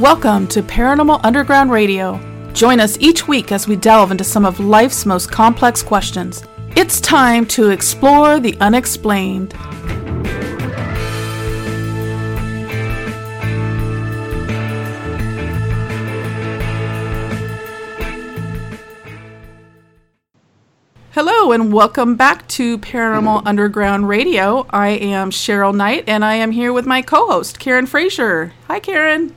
[0.00, 2.20] Welcome to Paranormal Underground Radio.
[2.52, 6.44] Join us each week as we delve into some of life's most complex questions.
[6.76, 9.54] It's time to explore the unexplained.
[21.10, 24.64] Hello and welcome back to Paranormal Underground Radio.
[24.70, 28.52] I am Cheryl Knight and I am here with my co-host Karen Frazier.
[28.68, 29.34] Hi Karen.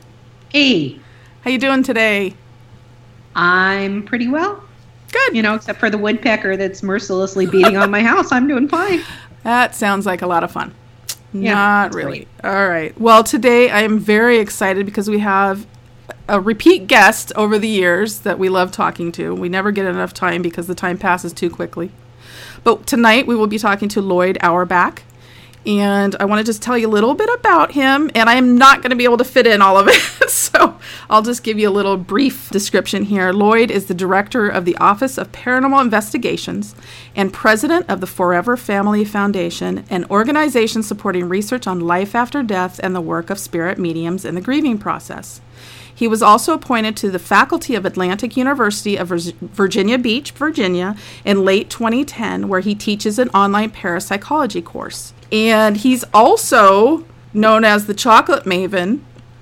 [0.52, 1.00] Hey,
[1.46, 2.34] How you doing today?
[3.38, 4.62] I'm pretty well.
[5.10, 5.34] Good.
[5.34, 8.34] You know, except for the woodpecker that's mercilessly beating on my house.
[8.34, 9.02] I'm doing fine.
[9.44, 10.76] That sounds like a lot of fun.
[11.32, 12.28] Yeah, Not really.
[12.44, 13.00] All right.
[13.00, 15.66] Well, today I am very excited because we have
[16.28, 19.34] a repeat guest over the years that we love talking to.
[19.34, 21.92] We never get enough time because the time passes too quickly.
[22.66, 25.04] But tonight we will be talking to Lloyd Auerbach.
[25.66, 28.10] And I want to just tell you a little bit about him.
[28.16, 30.30] And I am not going to be able to fit in all of it.
[30.30, 33.32] so I'll just give you a little brief description here.
[33.32, 36.74] Lloyd is the director of the Office of Paranormal Investigations
[37.16, 42.80] and president of the Forever Family Foundation, an organization supporting research on life after death
[42.82, 45.42] and the work of spirit mediums in the grieving process.
[45.94, 51.46] He was also appointed to the faculty of Atlantic University of Virginia Beach, Virginia, in
[51.46, 55.14] late 2010, where he teaches an online parapsychology course.
[55.32, 59.00] And he's also known as the Chocolate Maven,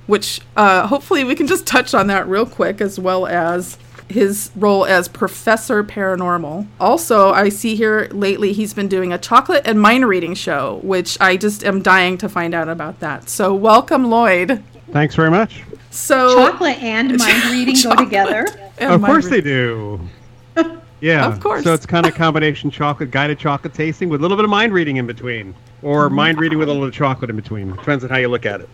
[0.08, 4.50] which uh, hopefully we can just touch on that real quick, as well as his
[4.56, 6.68] role as Professor Paranormal.
[6.80, 11.18] Also, I see here lately he's been doing a chocolate and mind reading show, which
[11.22, 13.30] I just am dying to find out about that.
[13.30, 14.64] So, welcome, Lloyd.
[14.92, 15.64] Thanks very much.
[15.92, 18.46] So, Chocolate and mind reading go together.
[18.80, 19.32] of course reading.
[19.32, 20.00] they do.
[21.02, 21.64] Yeah, Of course.
[21.64, 24.74] So it's kind of combination chocolate, guided chocolate tasting with a little bit of mind
[24.74, 26.16] reading in between, or Mm-hmm.
[26.16, 27.72] mind reading with a little chocolate in between.
[27.72, 28.70] Depends on how you look at it.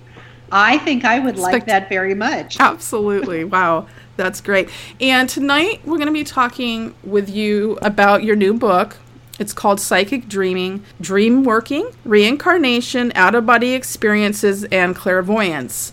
[0.51, 2.57] I think I would like Spect- that very much.
[2.59, 3.43] Absolutely.
[3.55, 3.87] Wow.
[4.17, 4.69] That's great.
[5.01, 8.95] And tonight we're going to be talking with you about your new book.
[9.39, 15.91] It's called Psychic Dreaming, Dream Working, Reincarnation, Out of Body Experiences, and Clairvoyance.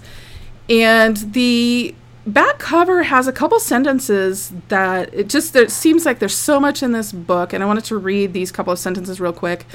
[0.71, 1.97] And the
[2.27, 6.83] back cover has a couple sentences that it just it seems like there's so much
[6.83, 9.67] in this book and i wanted to read these couple of sentences real quick.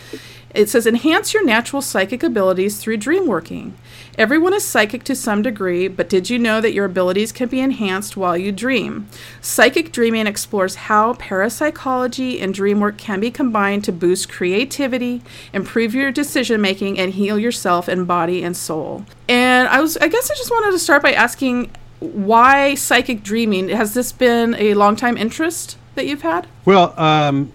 [0.55, 3.77] It says enhance your natural psychic abilities through dream working.
[4.17, 7.59] Everyone is psychic to some degree but did you know that your abilities can be
[7.59, 9.07] enhanced while you dream?
[9.41, 15.21] Psychic dreaming explores how parapsychology and dream work can be combined to boost creativity
[15.51, 19.05] improve your decision making and heal yourself in body and soul.
[19.27, 21.69] And i was i guess i just wanted to start by asking
[21.99, 23.69] why psychic dreaming?
[23.69, 26.47] Has this been a long time interest that you've had?
[26.65, 27.51] Well, um,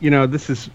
[0.00, 0.68] you know, this is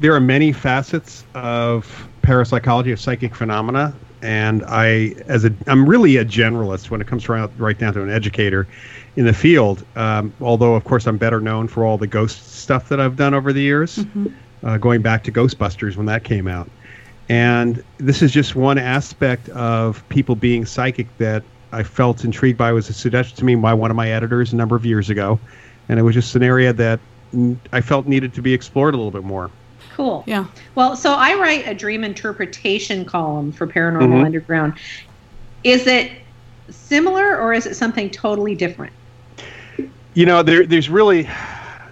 [0.00, 6.16] there are many facets of parapsychology of psychic phenomena, and I, as a, I'm really
[6.16, 8.66] a generalist when it comes around right down to an educator
[9.14, 9.84] in the field.
[9.94, 13.32] Um, although, of course, I'm better known for all the ghost stuff that I've done
[13.32, 14.04] over the years,
[14.64, 16.68] uh, going back to Ghostbusters when that came out.
[17.28, 21.42] And this is just one aspect of people being psychic that
[21.76, 22.70] I felt intrigued by.
[22.70, 25.38] It was suggested to me by one of my editors a number of years ago,
[25.88, 26.98] and it was just an area that
[27.72, 29.50] I felt needed to be explored a little bit more.
[29.94, 30.24] Cool.
[30.26, 30.46] Yeah.
[30.74, 34.24] Well, so I write a dream interpretation column for Paranormal Mhm.
[34.24, 34.74] Underground.
[35.64, 36.12] Is it
[36.70, 38.92] similar or is it something totally different?
[40.14, 41.28] You know, there, there's really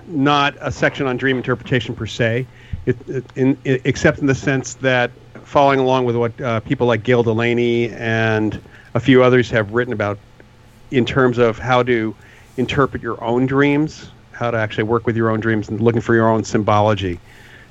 [0.06, 2.46] not a section on dream interpretation per se,
[2.86, 5.10] it, it, in, i except in the sense that
[5.44, 8.60] following along with what uh, people like Gayle Delaney and
[8.94, 10.18] a few others have written about
[10.90, 12.14] in terms of how to
[12.56, 16.14] interpret your own dreams, how to actually work with your own dreams and looking for
[16.14, 17.18] your own symbology.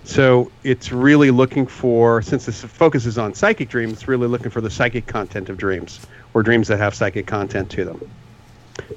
[0.03, 4.59] So it's really looking for, since this focuses on psychic dreams, it's really looking for
[4.59, 6.01] the psychic content of dreams
[6.33, 8.09] or dreams that have psychic content to them.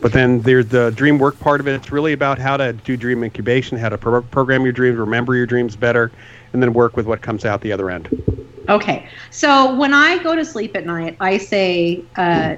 [0.01, 1.75] But then there's the dream work part of it.
[1.75, 5.35] It's really about how to do dream incubation, how to pro- program your dreams, remember
[5.35, 6.13] your dreams better,
[6.53, 8.09] and then work with what comes out the other end.
[8.69, 9.09] Okay.
[9.31, 12.57] So when I go to sleep at night, I say, uh,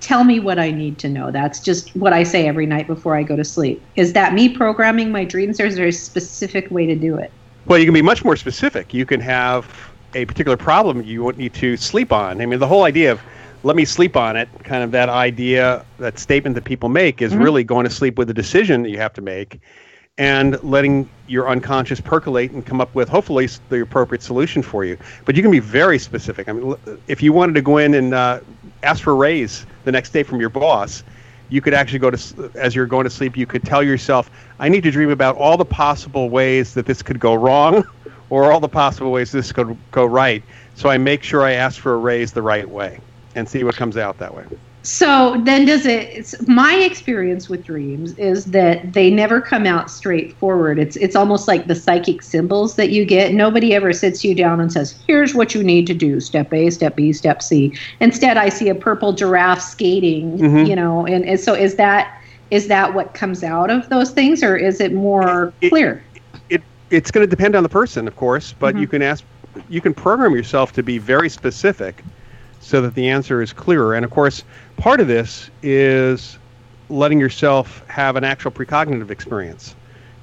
[0.00, 1.30] tell me what I need to know.
[1.30, 3.82] That's just what I say every night before I go to sleep.
[3.96, 7.30] Is that me programming my dreams or is there a specific way to do it?
[7.66, 8.92] Well, you can be much more specific.
[8.92, 9.66] You can have
[10.14, 12.40] a particular problem you want need to sleep on.
[12.40, 13.20] I mean, the whole idea of
[13.64, 17.34] let me sleep on it, kind of that idea, that statement that people make is
[17.34, 19.58] really going to sleep with a decision that you have to make
[20.18, 24.96] and letting your unconscious percolate and come up with hopefully the appropriate solution for you.
[25.24, 26.48] But you can be very specific.
[26.48, 26.76] I mean,
[27.08, 28.40] if you wanted to go in and uh,
[28.82, 31.02] ask for a raise the next day from your boss,
[31.48, 33.36] you could actually go to as you're going to sleep.
[33.36, 37.02] You could tell yourself, "I need to dream about all the possible ways that this
[37.02, 37.84] could go wrong,
[38.30, 40.42] or all the possible ways this could go right."
[40.74, 42.98] So I make sure I ask for a raise the right way,
[43.34, 44.44] and see what comes out that way.
[44.82, 46.10] So then, does it?
[46.10, 50.78] It's, my experience with dreams is that they never come out straightforward.
[50.78, 53.32] It's it's almost like the psychic symbols that you get.
[53.32, 56.68] Nobody ever sits you down and says, "Here's what you need to do: step A,
[56.68, 60.36] step B, step C." Instead, I see a purple giraffe skating.
[60.38, 60.68] Mhm.
[60.68, 62.20] You know, and, and so is that
[62.50, 66.04] is that what comes out of those things, or is it more It- clear?
[66.50, 66.60] it
[66.90, 68.80] it's going to depend on the person, of course, but Mhm.
[68.82, 69.24] you can ask,
[69.70, 72.04] you can program yourself to be very specific,
[72.64, 73.94] so that the answer is clearer.
[73.94, 74.42] And of course,
[74.78, 76.38] part of this is
[76.88, 79.74] letting yourself have an actual precognitive experience.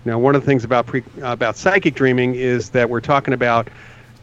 [0.06, 3.68] Now, one of the things about pre, about psychic dreaming is that we're talking about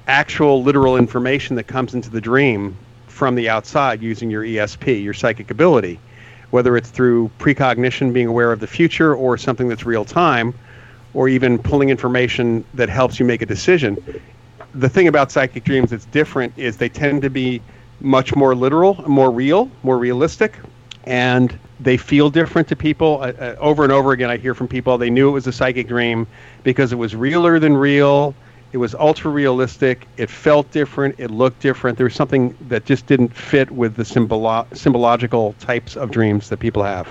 [0.09, 2.77] actual literal information that comes into the dream
[3.07, 6.01] from the outside using your ESP, your psychic ability,
[6.51, 10.53] whether it's through precognition, being aware of the future, or something that's real time,
[11.15, 13.97] or even pulling information that helps you make a decision.
[14.75, 17.63] The thing about psychic dreams that's different is they tend to be
[18.01, 20.55] much more literal, more real, more realistic,
[21.05, 23.19] and they feel different to people.
[23.23, 25.53] Uh, uh, over and over again, I hear from people they knew it was a
[25.53, 26.27] psychic dream
[26.65, 28.35] because it was realer than real.
[28.73, 30.07] It was ultra realistic.
[30.19, 31.15] It felt different.
[31.19, 31.97] It looked different.
[31.97, 36.59] There was something that just didn't fit with the symbolo- symbological types of dreams that
[36.59, 37.09] people have.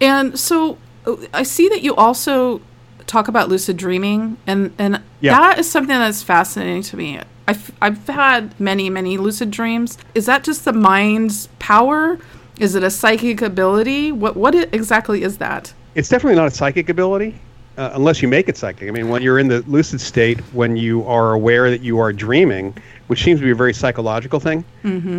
[0.00, 2.60] And so uh, I see that you also
[3.06, 5.36] talk about lucid dreaming, and and Yeah.
[5.38, 7.20] that is something that's fascinating to me.
[7.50, 9.98] I've I've had many many lucid dreams.
[10.14, 12.18] Is that just the mind's power?
[12.58, 14.12] Is it a psychic ability?
[14.12, 15.72] What what exactly is that?
[15.94, 17.34] it's definitely not a psychic ability
[17.76, 18.88] uh, unless you make it psychic.
[18.88, 22.12] I mean, when you're in the lucid state, when you are aware that you are
[22.12, 22.74] dreaming,
[23.08, 24.64] which seems to be a very psychological thing,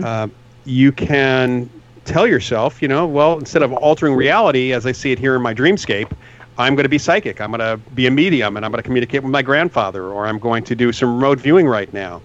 [0.03, 0.27] uh,
[0.65, 1.69] you can
[2.05, 5.41] tell yourself, you know, well, instead of altering reality as I see it here in
[5.41, 6.11] my dreamscape,
[6.61, 7.41] I'm going to be psychic.
[7.41, 10.25] I'm going to be a medium and I'm going to communicate with my grandfather, or
[10.27, 12.21] I'm going to do some remote viewing right now.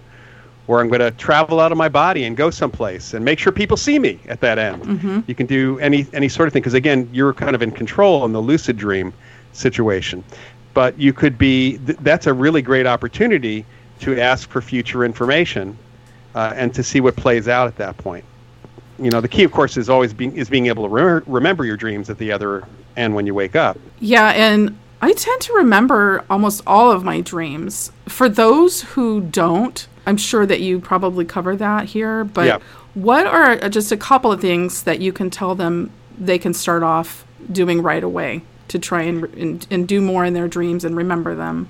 [0.67, 3.53] Or I'm going to travel out of my body and go someplace and make sure
[3.53, 4.85] people see me at that end.
[5.25, 8.25] You can do any any sort of thing because again, you're kind of in control
[8.25, 9.13] in the lucid dream
[9.53, 10.23] situation.
[10.73, 13.65] But you could be th- that's a really great opportunity
[14.01, 15.77] to ask for future information
[16.35, 18.25] uh, and to see what plays out at that point.
[18.99, 21.65] You know, the key, of course, is always being is being able to re- remember
[21.65, 23.77] your dreams at the other end when you wake up.
[23.99, 27.91] Yeah, and I tend to remember almost all of my dreams.
[28.07, 32.57] For those who don't, I'm sure that you probably cover that here, but Yeah.
[32.95, 36.53] what are uh, just a couple of things that you can tell them they can
[36.53, 40.83] start off doing right away to try and, and, and do more in their dreams
[40.83, 41.69] and remember them?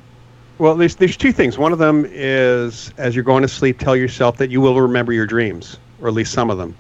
[0.60, 1.58] Well, there's there's two things.
[1.58, 5.12] One of them is as you're going to sleep, tell yourself that you will remember
[5.12, 6.76] your dreams, or at least some of them.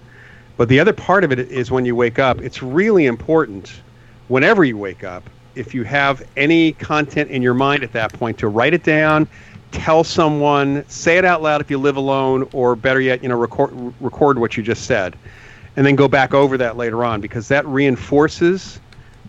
[0.57, 2.41] But the other part of it is when you wake up.
[2.41, 3.81] It's really important,
[4.27, 8.39] whenever you wake up, if you have any content in your mind at that point,
[8.39, 9.27] to write it down,
[9.71, 13.35] tell someone, say it out loud if you live alone, or better yet, you know,
[13.35, 15.15] record record what you just said,
[15.75, 18.79] and then go back over that later on because that reinforces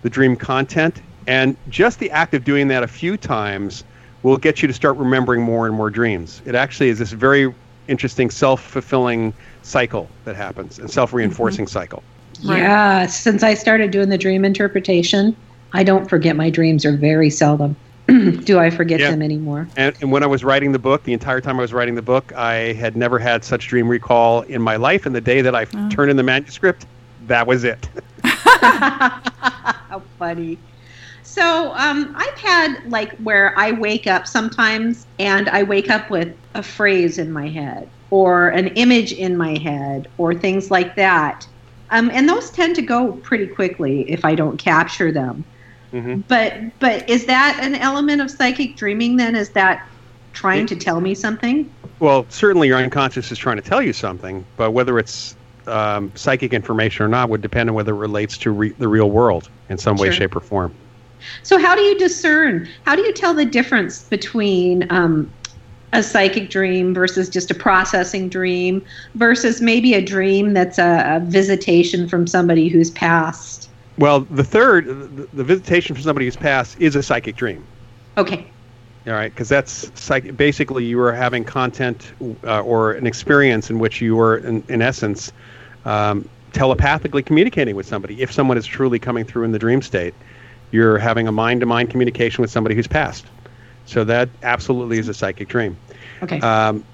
[0.03, 1.03] the dream content.
[1.27, 3.85] And just the act of doing that a few times
[4.23, 6.41] will get you to start remembering more and more dreams.
[6.47, 7.55] It actually is this very
[7.87, 9.35] interesting self-fulfilling
[9.69, 12.03] cycle that happens, and self-reinforcing cycle.
[12.44, 12.59] Right.
[12.59, 15.37] Yeah, since I started doing the dream interpretation,
[15.73, 17.76] I don't forget my dreams or very seldom
[18.44, 19.10] do I forget Yeah.
[19.10, 19.69] them anymore.
[19.77, 22.03] And, and when I was writing the book, the entire time I was writing the
[22.03, 25.05] book, I had never had such dream recall in my life.
[25.05, 26.87] And the day that I turned in the manuscript,
[27.27, 27.89] that was it.
[28.25, 30.58] How funny.
[31.22, 36.34] So um, I've had like where I wake up sometimes and I wake up with
[36.55, 41.46] a phrase in my head or an image in my head or things like that.
[41.91, 45.44] Um, and those tend to go pretty quickly if I don't capture them.
[45.93, 46.22] Mhm.
[46.29, 49.34] But but is that an element of psychic dreaming then?
[49.34, 49.86] Is that
[50.34, 51.69] trying to tell me something?
[51.98, 55.34] Well, certainly your unconscious is trying to tell you something, but whether it's
[55.67, 59.10] um, psychic information or not would depend on whether it relates to re- the real
[59.10, 60.72] world in some way, shape, or form.
[61.43, 62.69] So, how do you discern?
[62.84, 65.31] How do you tell the difference between um,
[65.93, 71.21] a psychic dream versus just a processing dream versus maybe a dream that's a, a
[71.21, 73.71] visitation from somebody who's passed?
[73.97, 77.65] Well, the third, the, the visitation from somebody who's passed, is a psychic dream.
[78.17, 78.47] Okay.
[79.07, 82.13] All right, because that's psych- basically you are having content
[82.45, 85.33] uh, or an experience in which you are, in, in essence,
[85.87, 88.21] um, telepathically communicating with somebody.
[88.21, 90.15] If someone is truly coming through in the dream state,
[90.71, 93.25] you're having a mind-to-mind communication with somebody who's passed.
[93.89, 95.75] So that absolutely is a psychic dream.
[96.23, 96.41] Okay.
[96.41, 96.85] Um,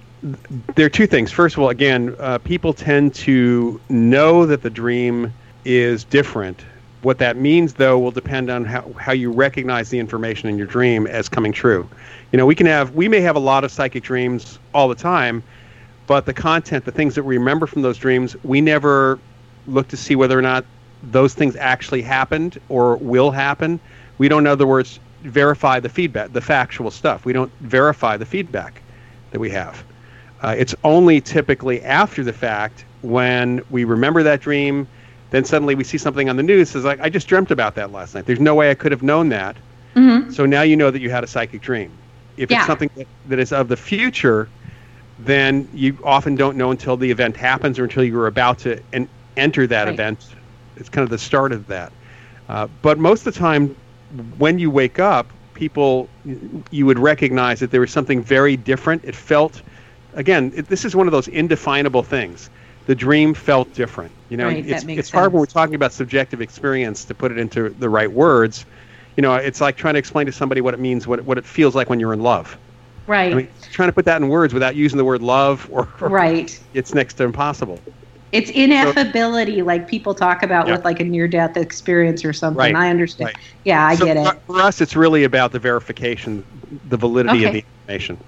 [0.76, 1.32] there are two things.
[1.32, 5.32] First of all, again, uh, people tend to know that the dream
[5.64, 6.64] is different.
[7.02, 10.68] What that means, though, will depend on how, how you recognize the information in your
[10.68, 11.88] dream as coming true.
[12.30, 14.94] You know, we can have, we may have a lot of psychic dreams all the
[14.94, 15.42] time,
[16.06, 19.18] but the content, the things that we remember from those dreams, we never
[19.66, 20.64] look to see whether or not
[21.02, 23.80] those things actually happened or will happen.
[24.16, 27.24] We don't, in other words, verify the feedback, the factual stuff.
[27.24, 28.82] We don't verify the feedback
[29.30, 29.82] that we have.
[30.42, 34.86] Uh, it's only typically after the fact when we remember that dream,
[35.30, 36.74] then suddenly we see something on the news.
[36.74, 38.26] It's like, I just dreamt about that last night.
[38.26, 39.56] There's no way I could have known that.
[39.94, 40.30] Mm-hmm.
[40.30, 41.90] So now you know that you had a psychic dream.
[42.36, 42.58] If Yeah.
[42.58, 44.48] it's something that, that is of the future,
[45.20, 49.08] then you often don't know until the event happens or until you're about to en-
[49.36, 49.94] enter that Right.
[49.94, 50.26] event.
[50.76, 51.92] It's kind of the start of that.
[52.48, 53.74] Uh, but most of the time,
[54.38, 56.08] when you wake up, people,
[56.70, 59.04] you would recognize that there was something very different.
[59.04, 59.62] It felt,
[60.14, 62.50] again, it, this is one of those indefinable things.
[62.86, 64.12] The dream felt different.
[64.28, 67.38] You know, Right, it's, it's hard when we're talking about subjective experience to put it
[67.38, 68.66] into the right words.
[69.16, 71.38] You know, it's like trying to explain to somebody what it means, what it, what
[71.38, 72.58] it feels like when you're in love.
[73.06, 73.32] Right.
[73.32, 76.08] I mean, trying to put that in words without using the word love or, or
[76.08, 76.58] right.
[76.74, 77.78] it's next to impossible.
[78.34, 80.74] It's ineffability, like people talk about Yeah.
[80.74, 82.58] with like a near death experience or something.
[82.58, 83.28] Right, I understand.
[83.28, 83.36] right.
[83.64, 84.26] Yeah, I So get it.
[84.26, 86.42] for- For us, it's really about the verification,
[86.88, 88.18] the validity of the information.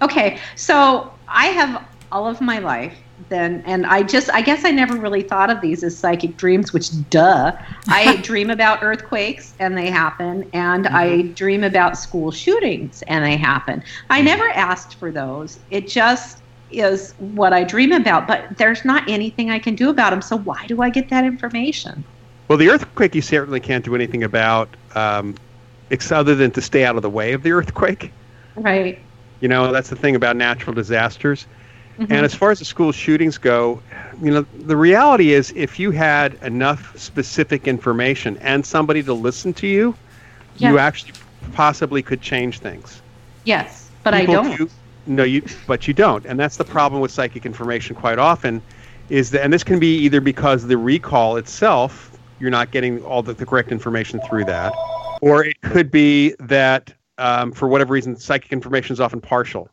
[0.00, 2.94] Okay, so I have all of my life
[3.28, 6.72] then, and I just, I guess I never really thought of these as psychic dreams,
[6.72, 7.52] which, duh.
[7.88, 11.32] I dream about earthquakes and they happen, and I mm-hmm.
[11.34, 13.82] dream about school shootings and they happen.
[14.08, 14.26] I mm-hmm.
[14.26, 15.58] never asked for those.
[15.70, 16.41] It just
[16.74, 20.22] is what I dream about, but there's not anything I can do about them.
[20.22, 22.04] So why do I get that information?
[22.48, 25.34] Well, the earthquake, you certainly can't do anything about, um,
[25.90, 28.12] ex- other than to stay out of the way of the earthquake.
[28.56, 28.98] Right.
[29.40, 31.46] You know, that's the thing about natural disasters.
[31.98, 32.10] Mhm.
[32.10, 33.80] And as far as the school shootings go,
[34.22, 39.52] you know, the reality is if you had enough specific information and somebody to listen
[39.54, 39.94] to you,
[40.58, 41.12] you actually
[41.54, 43.02] possibly could change things.
[43.44, 44.56] Yes, but I don't.
[44.56, 44.70] do-
[45.06, 47.96] no, you, but you don't, and that's the problem with psychic information.
[47.96, 48.62] Quite often,
[49.08, 53.22] is that, and this can be either because the recall itself, you're not getting all
[53.22, 54.72] the, the correct information through that,
[55.20, 59.68] or it could be that um, for whatever reason, psychic information is often partial,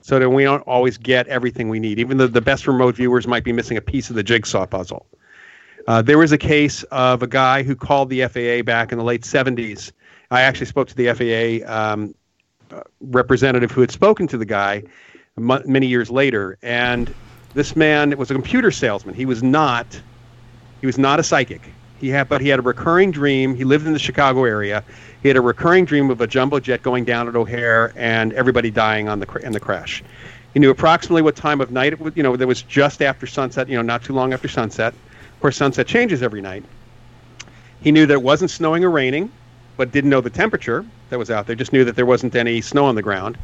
[0.00, 1.98] so that we don't always get everything we need.
[1.98, 5.06] Even though the best remote viewers might be missing a piece of the jigsaw puzzle.
[5.86, 9.04] Uh, there was a case of a guy who called the FAA back in the
[9.04, 9.92] late 70s.
[10.30, 12.14] I actually spoke to the FAA um,
[13.00, 14.82] representative who had spoken to the guy
[15.36, 17.12] mu many years later, and
[17.54, 19.14] this man was a computer salesman.
[19.14, 19.86] He was not
[20.80, 21.62] he was not a psychic.
[22.00, 23.54] He had but he had a recurring dream.
[23.54, 24.84] He lived in the Chicago area.
[25.22, 28.70] He had a recurring dream of a jumbo jet going down at O'Hare and everybody
[28.70, 30.02] dying on the cr- in the crash.
[30.52, 32.16] He knew approximately what time of night it was.
[32.16, 33.68] You know, there was just after sunset.
[33.68, 34.92] You know, not too long after sunset.
[34.92, 36.64] Of course, sunset changes every night.
[37.80, 39.30] He knew that it wasn't snowing or raining,
[39.76, 41.56] but didn't know the temperature that was out there.
[41.56, 43.38] Just knew that there wasn't any snow on the ground.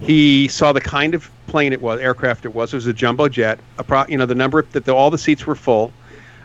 [0.00, 2.72] He saw the kind of plane it was, aircraft it was.
[2.72, 3.60] It was a jumbo jet.
[3.78, 5.92] Appro- you know, the number that the, all the seats were full.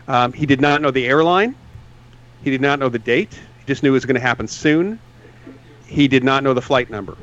[0.08, 1.54] Um, he did not know the airline.
[2.44, 3.34] He did not know the date.
[3.60, 4.98] He just knew it was going to happen soon.
[5.86, 7.16] He did not know the flight number.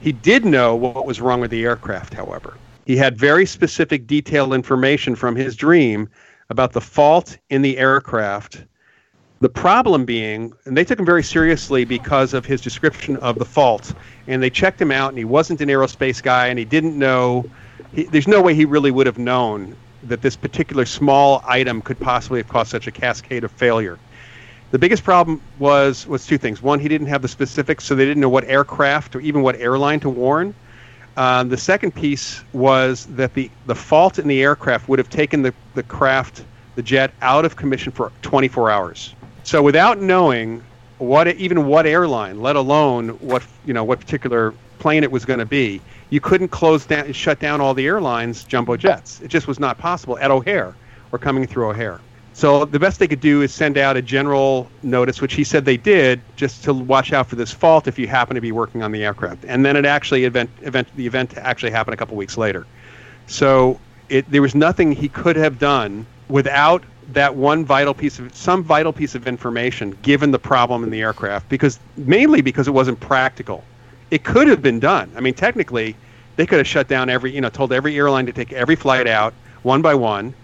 [0.00, 2.56] He did know what was wrong with the aircraft, however.
[2.86, 6.08] He had very specific, detailed information from his dream
[6.50, 8.64] about the fault in the aircraft.
[9.40, 13.44] The problem being, and they took him very seriously because of his description of the
[13.44, 13.94] fault,
[14.26, 17.44] and they checked him out, and he wasn't an aerospace guy, and he didn't know.
[17.92, 22.00] He, there's no way he really would have known that this particular small item could
[22.00, 23.96] possibly have caused such a cascade of failure.
[24.72, 26.60] The biggest problem was was two things.
[26.60, 29.54] One, he didn't have the specifics, so they didn't know what aircraft or even what
[29.60, 30.52] airline to warn.
[31.16, 35.42] Um, the second piece was that the, the fault in the aircraft would have taken
[35.42, 39.14] the, the craft, the jet, out of commission for 24 hours.
[39.48, 40.62] So without knowing
[40.98, 45.38] what even what airline, let alone what you know what particular plane it was going
[45.38, 49.22] to be, you couldn't close down, shut down all the airlines' jumbo jets.
[49.22, 50.74] It just was not possible at O'Hare
[51.12, 51.98] or coming through O'Hare.
[52.34, 55.64] So the best they could do is send out a general notice, which he said
[55.64, 58.82] they did, just to watch out for this fault if you happen to be working
[58.82, 59.46] on the aircraft.
[59.48, 62.66] And then it actually event, event the event actually happened a couple weeks later.
[63.28, 68.34] So it, there was nothing he could have done without that one vital piece of
[68.34, 72.72] some vital piece of information given the problem in the aircraft because mainly because it
[72.72, 73.64] wasn't practical.
[74.10, 75.10] It could have been done.
[75.16, 75.96] I mean technically
[76.36, 79.06] they could have shut down every you know told every airline to take every flight
[79.06, 80.34] out one by one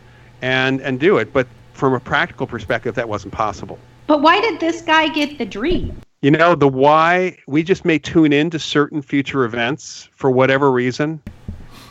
[0.43, 1.33] and and do it.
[1.33, 3.79] But from a practical perspective that wasn't possible.
[4.07, 6.01] But why did this guy get the dream?
[6.25, 10.73] you know the why we just may tune in to certain future events for whatever
[10.73, 11.21] reason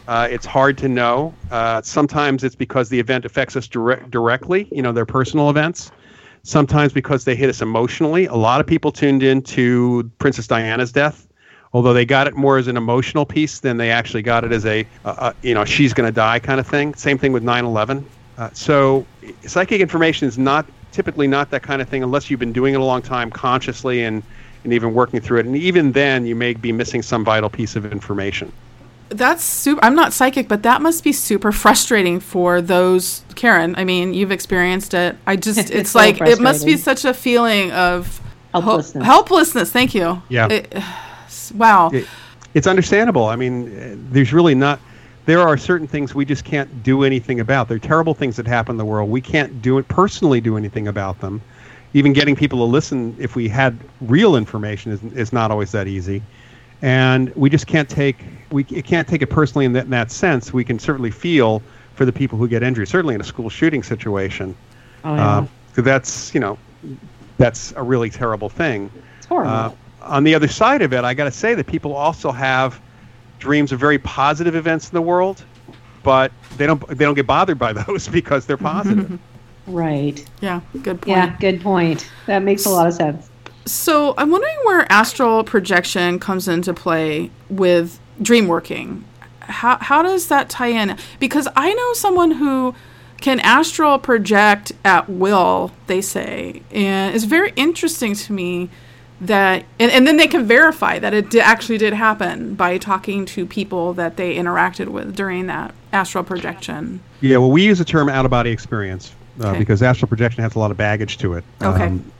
[0.07, 1.33] uh, it's hard to know.
[1.51, 5.91] Uh, sometimes it's because the event affects us direct, directly you know their personal events.
[6.45, 8.25] Sometimes because they hit us emotionally.
[8.25, 11.27] A lot of people tuned in to princess diana's death.
[11.72, 14.65] Although they got it more as an emotional piece than they actually got it as
[14.65, 16.93] a, uh, you know she's going to die kind of thing.
[16.95, 18.03] Same thing with 9-11
[18.38, 19.05] uh, so
[19.43, 22.79] psychic information is not typically not that kind of thing unless you've been doing it
[22.79, 24.24] a long time consciously and
[24.63, 25.45] and even working through it.
[25.45, 28.50] And even then, you may be missing some vital piece of information.
[29.10, 29.83] That's super.
[29.83, 33.24] I'm not psychic, but that must be super frustrating for those.
[33.36, 35.15] Karen, I mean, you've experienced it.
[35.27, 38.19] I just, it's, It's so like it must be such a feeling of
[38.53, 39.05] ho- Helplessness.
[39.05, 39.72] helplessness.
[39.72, 40.22] Thank you.
[40.29, 40.48] Yeah.
[40.50, 40.74] It-
[41.55, 41.89] wow.
[41.91, 42.07] It-
[42.53, 43.25] it's understandable.
[43.25, 44.79] I mean, uh, there's really not.
[45.25, 47.67] There are certain things we just can't do anything about.
[47.67, 49.10] There are terrible things that happen in the world.
[49.10, 50.39] We can't do it personally.
[50.41, 51.41] Do anything about them.
[51.95, 55.88] Even getting people to listen, if we had real information, is, is not always that
[55.88, 56.22] easy.
[56.84, 58.18] And we just can't take
[58.52, 60.54] we c- can't take it personally in that, in that sense.
[60.54, 61.63] We can certainly feel
[61.96, 64.54] for the people who get injured, certainly in a school shooting situation.
[65.06, 65.28] Oh, yeah.
[65.28, 66.58] Uh, 'cause that's you know
[67.38, 68.92] that's a really terrible thing.
[69.18, 69.52] it's horrible.
[69.52, 69.72] Uh,
[70.02, 72.80] on the other side of it, I got to say that people also have
[73.40, 75.44] dreams of very positive events in the world,
[76.04, 79.18] but they don't they don't get bothered by those because they're positive.
[79.68, 80.24] right.
[80.42, 80.60] Yeah.
[80.84, 81.08] Good point.
[81.08, 82.10] Yeah, good point.
[82.25, 83.30] That makes a lot of sense.
[83.65, 89.05] So I'm wondering where astral projection comes into play with dream working.
[89.39, 90.98] How how does that tie in?
[91.20, 92.75] Because I know someone who
[93.22, 98.70] can astral project at will, they say, and it's very interesting to me
[99.22, 103.46] that and, and then they can verify that it actually did happen by talking to
[103.46, 107.00] people that they interacted with during that astral projection.
[107.22, 109.60] yeah, well, we use the term out of body experience uh, Okay.
[109.60, 111.43] because astral projection has a lot of baggage to it.
[111.62, 111.86] Okay.
[111.86, 112.12] Um,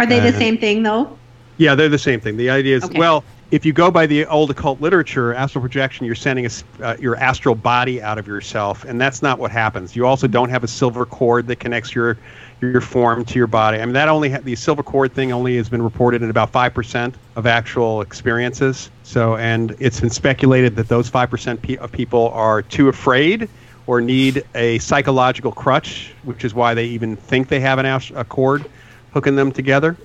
[0.00, 1.16] Are they the same thing, though?
[1.58, 2.38] Yeah, they're the same thing.
[2.38, 2.98] The idea is, Okay.
[2.98, 6.50] well, if you go by the old occult literature, astral projection, you're sending a,
[6.82, 9.94] uh, your astral body out of yourself, and that's not what happens.
[9.94, 12.16] You also don't have a silver cord that connects your
[12.62, 13.78] your form to your body.
[13.78, 16.50] I mean, that only ha- the silver cord thing only has been reported in about
[16.50, 18.90] five percent of actual experiences.
[19.02, 23.48] So, and it's been speculated that those five percent pe- of people are too afraid
[23.86, 28.12] or need a psychological crutch, which is why they even think they have an ast-
[28.14, 28.64] a cord
[29.12, 29.96] hooking them together.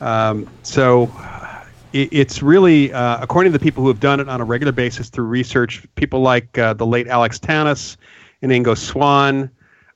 [0.00, 1.10] Um, so
[1.92, 4.72] it, it's really, uh, according to the people who have done it on a regular
[4.72, 7.96] basis through research, people like uh, the late Alex Tanous
[8.42, 9.50] and Ingo Swann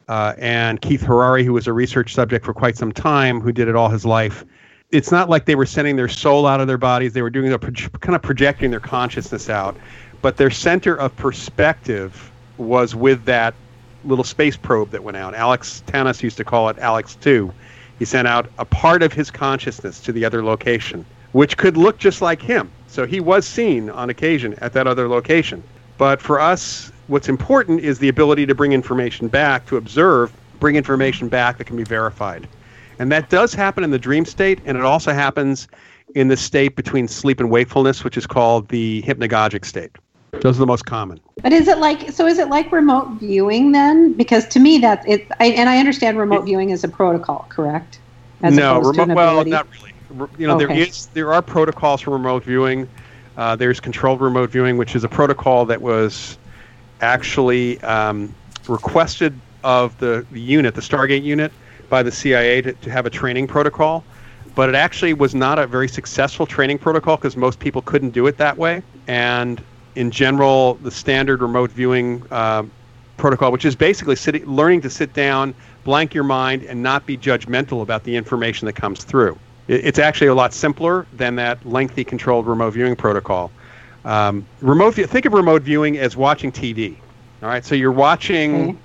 [0.09, 3.69] uh, and Keith Harary, who was a research subject for quite some time, who did
[3.69, 4.45] it all his life.
[4.91, 7.53] It's not like they were sending their soul out of their bodies; they were doing
[7.53, 9.77] a proj- kind of projecting their consciousness out,
[10.21, 13.55] but their center of perspective was with that
[14.05, 15.35] little space probe that went out.
[15.35, 17.53] Alex Tanous used to call it Alex Two.
[18.01, 21.99] He sent out a part of his consciousness to the other location, which could look
[21.99, 22.71] just like him.
[22.87, 25.63] So he was seen on occasion at that other location.
[25.99, 30.77] But for us, what's important is the ability to bring information back, to observe, bring
[30.77, 32.49] information back that can be verified.
[32.99, 35.69] And that does happen in the dream state, and it also happens
[36.15, 39.91] in the state between sleep and wakefulness, which is called the hypnagogic state.
[40.43, 41.21] Those are the most common.
[41.43, 42.27] But is it like so?
[42.27, 44.13] Is it like remote viewing then?
[44.15, 45.27] Because to me, that's it.
[45.39, 48.01] I, and I understand remote viewing is a protocol, correct?
[48.43, 49.15] As no, remote.
[49.15, 50.31] Well, not really.
[50.39, 50.81] You know, there Okay.
[50.83, 52.89] is there are protocols for remote viewing.
[53.37, 56.39] Uh, there's controlled remote viewing, which is a protocol that was
[57.01, 58.35] actually um,
[58.69, 61.53] requested of the, the unit, the Stargate unit,
[61.89, 64.05] by the CIA to, to have a training protocol.
[64.55, 68.27] But it actually was not a very successful training protocol because most people couldn't do
[68.27, 68.83] it that way.
[69.07, 72.65] And in general, the standard remote viewing uh,
[73.17, 77.17] protocol, which is basically sitting, learning to sit down, blank your mind, and not be
[77.19, 79.41] judgmental about the information that comes through.
[79.69, 83.55] It, it's actually a lot simpler than that lengthy controlled remote viewing protocol.
[84.05, 87.03] Um, remote view, think of remote viewing as watching TV.
[87.43, 88.79] All right, so you're watching Okay.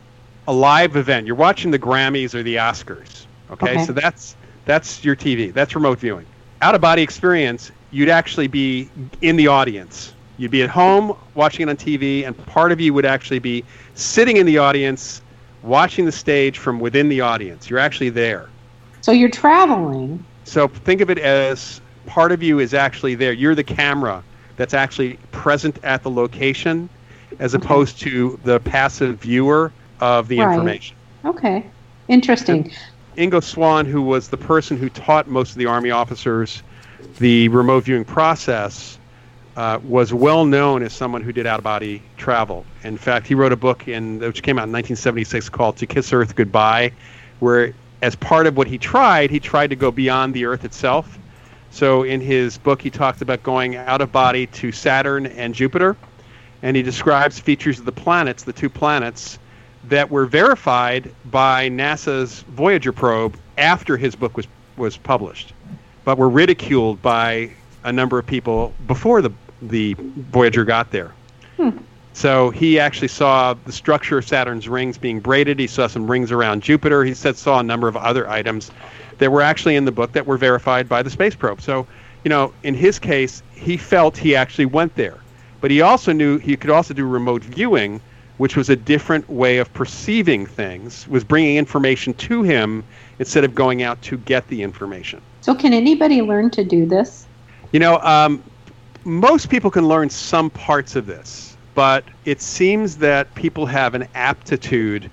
[0.48, 1.28] a live event.
[1.28, 3.28] You're watching the Grammys or the Oscars.
[3.50, 3.86] Okay, Okay.
[3.86, 5.54] so that's that's your TV.
[5.54, 6.28] That's remote viewing.
[6.62, 8.92] Out of body experience, you'd actually be
[9.22, 10.15] in the audience.
[10.38, 13.64] You'd be at home watching it on TV, and part of you would actually be
[13.94, 15.22] sitting in the audience,
[15.64, 17.70] watching the stage from within the audience.
[17.70, 18.50] You're actually there.
[19.02, 20.26] So you're traveling.
[20.44, 23.34] So think of it as part of you is actually there.
[23.34, 24.24] You're the camera
[24.58, 26.90] that's actually present at the location,
[27.40, 27.64] as Okay.
[27.66, 30.50] opposed to the passive viewer of the Right.
[30.50, 30.98] information.
[31.26, 31.66] Okay,
[32.08, 32.72] interesting.
[33.18, 36.62] Ingo Swann, who was the person who taught most of the Army officers
[37.20, 39.00] the remote viewing process,
[39.56, 42.66] uh, was well known as someone who did out of body travel.
[42.84, 46.12] In fact, he wrote a book in which came out in 1976 called "To Kiss
[46.12, 46.92] Earth Goodbye,"
[47.40, 51.18] where, as part of what he tried, he tried to go beyond the Earth itself.
[51.72, 55.96] So, in his book, he talked about going out of body to Saturn and Jupiter,
[56.62, 59.40] and he describes features of the planets, the two planets,
[59.90, 65.54] that were verified by NASA's Voyager probe after his book was, was published,
[66.04, 67.52] but were ridiculed by
[67.84, 69.32] a number of people before the,
[69.70, 71.12] the Voyager got there.
[72.16, 75.60] So he actually saw the structure of Saturn's rings being braided.
[75.60, 77.04] He saw some rings around Jupiter.
[77.04, 78.72] He said saw a number of other items
[79.18, 81.62] that were actually in the book that were verified by the space probe.
[81.62, 81.86] So,
[82.24, 85.18] you know, in his case, he felt he actually went there.
[85.60, 88.00] But he also knew he could also do remote viewing,
[88.38, 92.84] which was a different way of perceiving things, was bringing information to him
[93.20, 95.22] instead of going out to get the information.
[95.42, 97.28] So, can anybody learn to do this?
[97.74, 98.42] You know, um,
[99.06, 104.08] most people can learn some parts of this, but it seems that people have an
[104.16, 105.10] aptitude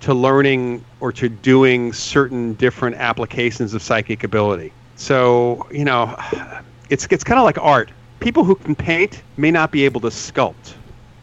[0.00, 4.72] to learning or to doing certain different applications of psychic ability.
[4.96, 6.16] So, you know,
[6.90, 7.90] it's, it's kind of like art.
[8.18, 10.74] People who can paint may not be able to sculpt.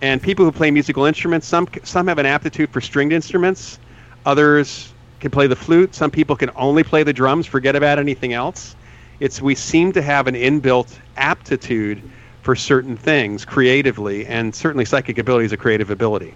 [0.01, 3.79] And people who play musical instruments, some, some have an aptitude for stringed instruments,
[4.25, 8.33] others can play the flute, some people can only play the drums, forget about anything
[8.33, 8.75] else.
[9.19, 12.01] It's we seem to have an inbuilt aptitude
[12.41, 16.35] for certain things creatively, and certainly psychic ability is a creative ability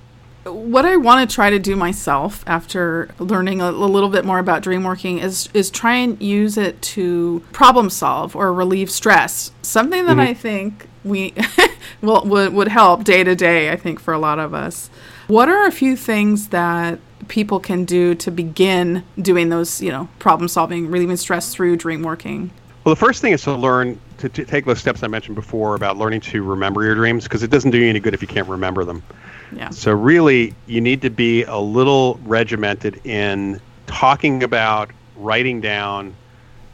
[0.52, 4.40] what I want to try to do myself after learning a, a, little bit more
[4.40, 9.52] about dream working is is try and use it to problem solve or relieve stress.
[9.62, 10.20] Something that mm-hmm.
[10.22, 11.34] I think we
[12.02, 13.72] will would, would help day to day.
[13.72, 14.90] I think for a lot of us.
[15.28, 20.08] What are a few things that people can do to begin doing those, you know,
[20.20, 22.52] problem solving, relieving stress through dream working?
[22.88, 25.76] Well, the first thing is to learn to, to take those steps I mentioned before
[25.76, 28.30] about learning to remember your dreams because it doesn't do you any good if you
[28.30, 29.04] can't remember them.
[29.52, 29.72] Yeah.
[29.72, 36.16] So really, you need to be a little regimented in talking about, writing down,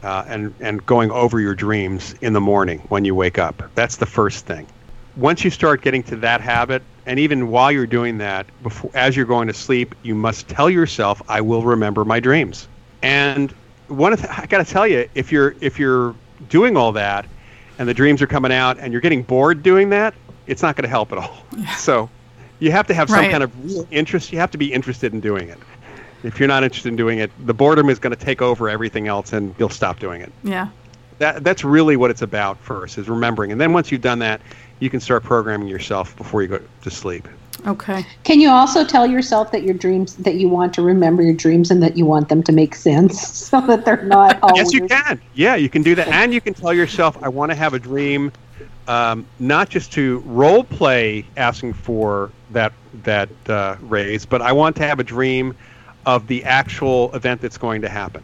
[0.04, 3.68] uh, and and going over your dreams in the morning when you wake up.
[3.74, 4.68] That's the first thing.
[5.16, 9.16] Once you start getting to that habit, and even while you're doing that, before as
[9.16, 12.68] you're going to sleep, you must tell yourself, "I will remember my dreams."
[13.02, 13.52] And
[13.88, 16.14] one of the, I got to tell you, if you're if you're
[16.48, 17.26] doing all that,
[17.78, 20.14] and the dreams are coming out, and you're getting bored doing that,
[20.46, 21.36] it's not going to help at all.
[21.56, 21.74] Yeah.
[21.76, 22.08] So
[22.60, 23.30] you have to have some right.
[23.30, 24.32] kind of real interest.
[24.32, 25.58] You have to be interested in doing it.
[26.22, 29.08] If you're not interested in doing it, the boredom is going to take over everything
[29.08, 30.32] else, and you'll stop doing it.
[30.42, 30.68] Yeah.
[31.18, 34.40] That that's really what it's about first is remembering, and then once you've done that,
[34.80, 37.28] you can start programming yourself before you go to sleep.
[37.66, 38.04] Okay.
[38.24, 41.70] Can you also tell yourself that your dreams that you want to remember your dreams
[41.70, 44.86] and that you want them to make sense so that they're not all Yes, you
[44.86, 45.20] can.
[45.34, 46.08] Yeah, you can do that.
[46.08, 48.32] And you can tell yourself I want to have a dream
[48.86, 52.72] um, not just to role play asking for that
[53.04, 55.56] that uh, raise, but I want to have a dream
[56.06, 58.22] of the actual event that's going to happen.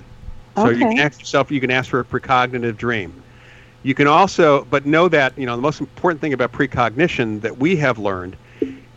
[0.56, 0.78] So okay.
[0.78, 3.22] you can ask yourself, you can ask for a precognitive dream.
[3.82, 7.56] You can also, but know that you know the most important thing about precognition that
[7.56, 8.36] we have learned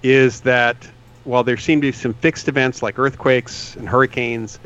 [0.04, 0.88] is that
[1.24, 4.60] while there seem to be some fixed events like earthquakes and hurricanes,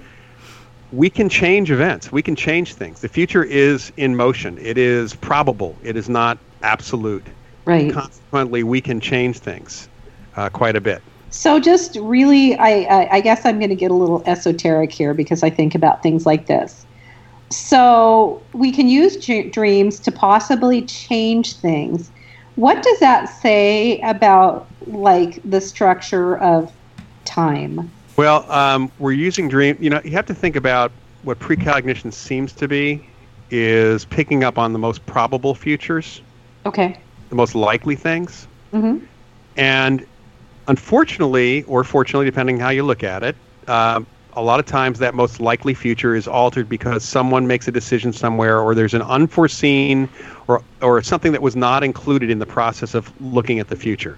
[0.91, 2.11] we can change events.
[2.11, 3.01] We can change things.
[3.01, 4.57] The future is in motion.
[4.59, 5.75] It is probable.
[5.83, 7.25] It is not absolute.
[7.65, 7.91] Right.
[7.91, 9.87] Consequently, we can change things
[10.35, 11.01] uh, quite a bit.
[11.29, 15.13] So, just really, I, I, I guess I'm going to get a little esoteric here
[15.13, 16.85] because I think about things like this.
[17.51, 22.09] So, we can use j- dreams to possibly change things.
[22.57, 26.73] What does that say about like the structure of
[27.23, 27.91] time?
[28.15, 29.77] Well, um, we're using dream.
[29.79, 30.91] You know, you have to think about
[31.21, 33.07] what precognition seems to be
[33.51, 36.19] is picking up on the most probable futures.
[36.65, 36.99] Okay.
[37.29, 38.47] The most likely things.
[38.73, 39.05] Mm-hmm.
[39.55, 40.07] And
[40.67, 43.35] unfortunately, or fortunately, depending how you look at it,
[43.67, 44.01] uh,
[44.37, 48.13] a lot of times that most likely future is altered because someone makes a decision
[48.13, 50.07] somewhere, or there's an unforeseen,
[50.47, 54.17] or or something that was not included in the process of looking at the future.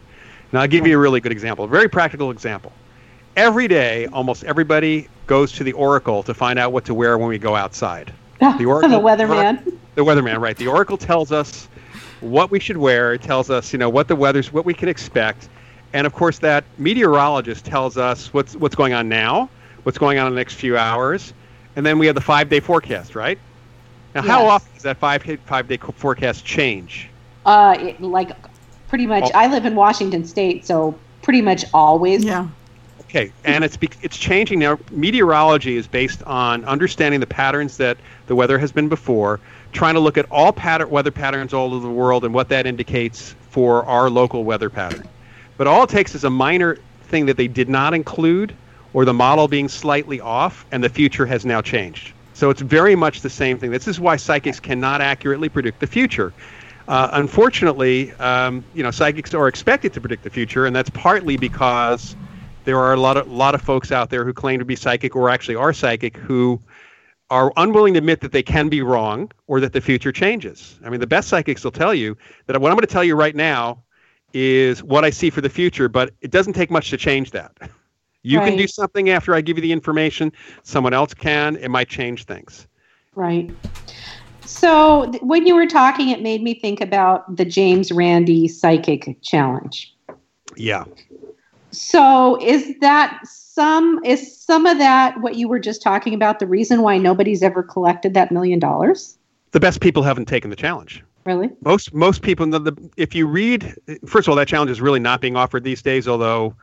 [0.52, 2.74] Now, I'll give you a really good example, a very practical example.
[3.38, 7.30] Every day, almost everybody goes to the Oracle to find out what to wear when
[7.30, 8.14] we go outside.
[8.58, 9.78] The Oracle, the weatherman.
[9.96, 10.56] The weatherman, right?
[10.56, 11.68] The Oracle tells us
[12.22, 13.14] what we should wear.
[13.14, 15.50] It tells us, you know, what the weather's, what we can expect,
[15.94, 19.50] and of course, that meteorologist tells us what's what's going on now,
[19.84, 21.34] what's going on in the next few hours,
[21.76, 23.40] and then we have the five-day forecast, right?
[24.16, 24.30] Now, yes.
[24.30, 27.10] how often does that five five-day forecast change?
[27.46, 28.32] Uh, it, like
[28.88, 29.26] pretty much.
[29.26, 29.32] Oh.
[29.38, 32.24] I live in Washington State, so pretty much always.
[32.24, 32.48] Yeah.
[33.02, 34.78] Okay, and it's it's changing now.
[34.92, 39.40] Meteorology is based on understanding the patterns that the weather has been before,
[39.72, 42.68] trying to look at all pattern, weather patterns all over the world and what that
[42.68, 45.08] indicates for our local weather pattern.
[45.58, 48.56] But all it takes is a minor thing that they did not include
[48.94, 52.14] or the model being slightly off, and the future has now changed.
[52.34, 53.72] So it's very much the same thing.
[53.72, 56.34] This is why psychics cannot accurately predict the future.
[56.88, 61.38] Uh, unfortunately, um, you know, psychics are expected to predict the future, and that's partly
[61.38, 62.16] because
[62.66, 65.16] there are a lot of lot of folks out there who claim to be psychic
[65.16, 66.60] or actually are psychic who
[67.30, 70.80] are unwilling to admit that they can be wrong or that the future changes.
[70.84, 73.16] I mean, the best psychics will tell you that what I'm going to tell you
[73.16, 73.84] right now
[74.34, 77.52] is what I see for the future, but it doesn't take much to change that.
[78.24, 80.32] You can do something after I give you the information.
[80.64, 81.56] Someone else can.
[81.56, 82.68] It might change things.
[83.16, 83.50] Right.
[84.46, 89.18] So th- when you were talking, it made me think about the James Randi Psychic
[89.22, 89.96] Challenge.
[90.56, 90.86] Yeah.
[91.72, 96.48] So is that some is some of that what you were just talking about the
[96.48, 99.18] reason why nobody's ever collected that million dollars?
[99.52, 101.04] The best people haven't taken the challenge.
[101.26, 101.50] Really?
[101.64, 105.00] Most most people, the, the, if you read, first of all, that challenge is really
[105.00, 106.08] not being offered these days.
[106.08, 106.56] Although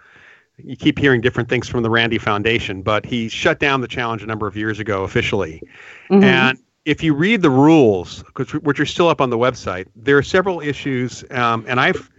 [0.62, 4.22] you keep hearing different things from the Randi Foundation, but he shut down the challenge
[4.22, 5.62] a number of years ago officially.
[6.10, 6.22] Mhm.
[6.22, 8.24] And if you read the rules,
[8.62, 12.10] which are still up on the website, there are several issues, um, and I've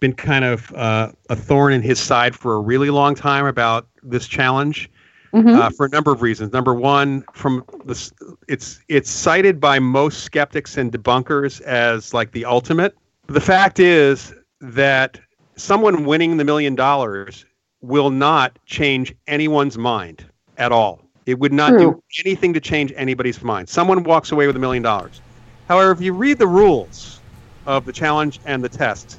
[0.00, 3.86] been kind of uh, a thorn in his side for a really long time about
[4.02, 4.90] this challenge
[5.32, 5.58] Mhm.
[5.58, 6.52] uh, for a number of reasons.
[6.52, 8.12] Number one, from this,
[8.46, 12.94] it's it's cited by most skeptics and debunkers as like the ultimate.
[13.26, 15.18] The fact is that
[15.56, 17.46] someone winning the million dollars
[17.86, 20.24] will not change anyone's mind
[20.56, 21.00] at all.
[21.26, 21.98] It would not do hmm.
[22.26, 23.68] anything to change anybody's mind.
[23.68, 25.20] Someone walks away with a million dollars.
[25.68, 27.20] However, if you read the rules
[27.66, 29.18] of the challenge and the test,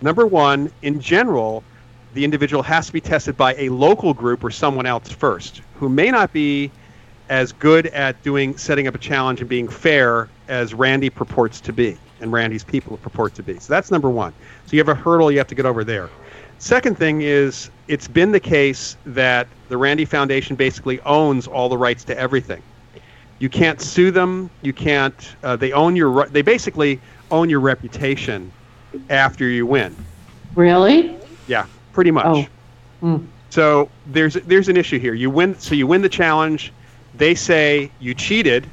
[0.00, 1.62] number one, in general,
[2.14, 5.88] the individual has to be tested by a local group or someone else first, who
[5.88, 6.70] may not be
[7.28, 11.72] as good at doing setting up a challenge and being fair as Randi purports to
[11.72, 13.58] be, and Randi's people purport to be.
[13.58, 14.32] So that's number one.
[14.66, 16.10] So you have a hurdle you have to get over there.
[16.58, 21.78] Second thing is, it's been the case that the Randi Foundation basically owns all the
[21.78, 22.62] rights to everything.
[23.38, 24.50] You can't sue them.
[24.62, 25.36] You can't.
[25.42, 26.26] Uh, they own your.
[26.26, 28.52] They basically own your reputation
[29.10, 29.94] after you win.
[30.54, 31.16] Really?
[31.46, 32.26] Yeah, pretty much.
[32.26, 32.46] Oh.
[33.00, 33.26] Hmm.
[33.50, 35.14] So there's there's an issue here.
[35.14, 36.72] You win, so you win the challenge.
[37.16, 38.66] They say you cheated.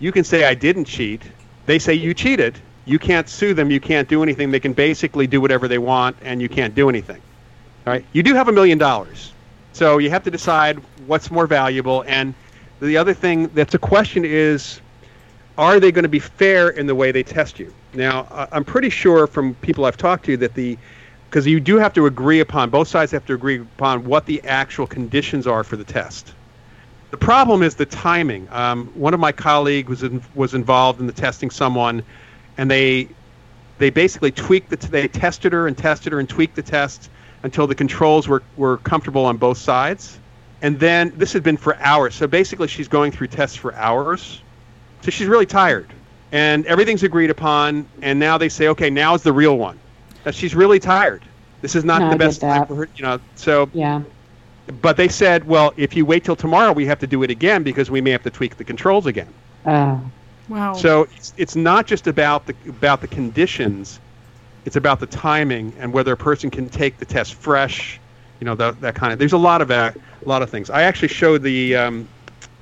[0.00, 1.22] You can say I didn't cheat.
[1.66, 2.58] They say you cheated.
[2.86, 3.70] You can't sue them.
[3.70, 4.50] You can't do anything.
[4.50, 7.20] They can basically do whatever they want, and you can't do anything.
[7.86, 8.04] All right.
[8.12, 9.32] You do have a million dollars,
[9.72, 12.02] so you have to decide what's more valuable.
[12.06, 12.34] And
[12.80, 14.80] the other thing that's a question is,
[15.58, 17.72] are they going to be fair in the way they test you?
[17.92, 20.78] Now, I'm pretty sure from people I've talked to that the
[21.28, 24.40] because you do have to agree upon both sides have to agree upon what the
[24.44, 26.32] actual conditions are for the test.
[27.10, 28.48] The problem is the timing.
[28.52, 32.02] Um, one of my colleagues was in, was involved in the testing someone,
[32.56, 33.08] and they
[33.78, 37.10] they basically tweaked the t- they tested her and tested her and tweaked the test
[37.44, 40.22] until the controls were were comfortable on both sides.
[40.62, 42.16] And then this had been for hours.
[42.16, 44.44] So basically, she's going through tests for hours.
[45.02, 45.94] So she's really tired,
[46.32, 47.90] and everything's agreed upon.
[48.02, 49.82] And now they say, okay, now is the real one.
[50.26, 51.30] Now she's really tired.
[51.62, 52.90] This is not No, the get best time for her.
[52.96, 54.02] You know, so Yeah.
[54.80, 57.62] but they said, well, if you wait till tomorrow, we have to do it again
[57.64, 59.34] because we may have to tweak the controls again.
[59.64, 59.98] Uh,
[60.48, 60.72] Wow.
[60.72, 64.00] So it's, it's not just about the about the conditions;
[64.64, 68.00] it's about the timing and whether a person can take the test fresh.
[68.40, 69.18] You know, that, that kind of.
[69.18, 70.70] There's a lot of a lot of things.
[70.70, 72.08] I actually showed the um,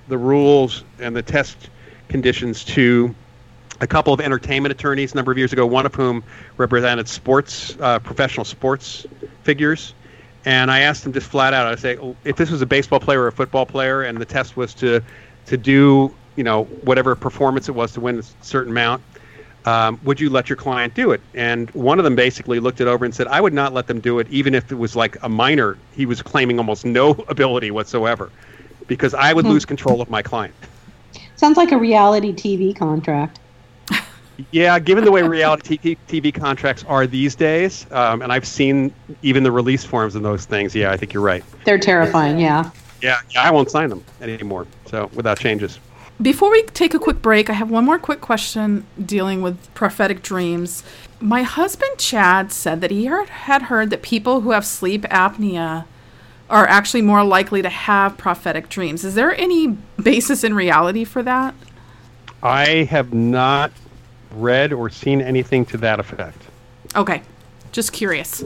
[0.08, 1.70] the rules and the test
[2.08, 3.14] conditions to
[3.80, 5.66] a couple of entertainment attorneys a number of years ago.
[5.66, 6.22] One of whom
[6.56, 9.06] represented sports, uh, professional sports
[9.42, 9.94] figures.
[10.44, 11.66] And I asked them just flat out.
[11.66, 14.24] I say, "Oh, if this was a baseball player or a football player, and the
[14.24, 15.00] test was to
[15.46, 19.02] to do, you know, whatever performance it was to win a certain amount,
[19.64, 21.20] um, would you let your client do it?
[21.34, 24.00] And one of them basically looked it over and said, I would not let them
[24.00, 25.78] do it, even if it was like a minor.
[25.94, 28.30] He was claiming almost no ability whatsoever,
[28.86, 30.54] because I would lose control of my client.
[31.36, 33.38] sounds like a reality TV contract.
[34.50, 38.92] Yeah, given the way reality TV, TV contracts are these days, um, and I've seen
[39.20, 40.74] even the release forms and those things.
[40.74, 41.44] Yeah, I think you're right.
[41.64, 42.38] They're terrifying.
[42.40, 42.70] Yeah.
[43.02, 44.66] Yeah, yeah I won't sign them anymore.
[44.86, 45.78] So without changes.
[46.22, 50.22] Before we take a quick break, I have one more quick question dealing with prophetic
[50.22, 50.84] dreams.
[51.20, 55.84] My husband Chad said that he heard, had heard that people who have sleep apnea
[56.48, 59.04] are actually more likely to have prophetic dreams.
[59.04, 61.54] Is there any basis in reality for that?
[62.42, 63.72] I have not
[64.32, 66.38] read or seen anything to that effect.
[66.94, 67.22] Okay,
[67.72, 68.44] just curious.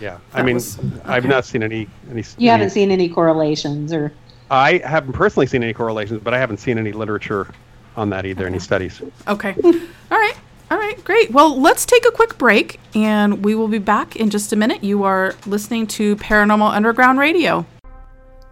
[0.00, 1.88] Yeah, I mean, was- I've not seen any.
[2.10, 4.12] any You any- haven't seen any correlations or
[4.50, 7.48] I haven't personally seen any correlations, but I haven't seen any literature
[7.96, 8.46] on that either.
[8.46, 9.02] Any studies?
[9.26, 9.54] Okay.
[9.64, 10.34] All right.
[10.70, 11.30] All right, great.
[11.30, 14.84] Well, let's take a quick break and we will be back in just a minute.
[14.84, 17.64] You are listening to Paranormal Underground Radio.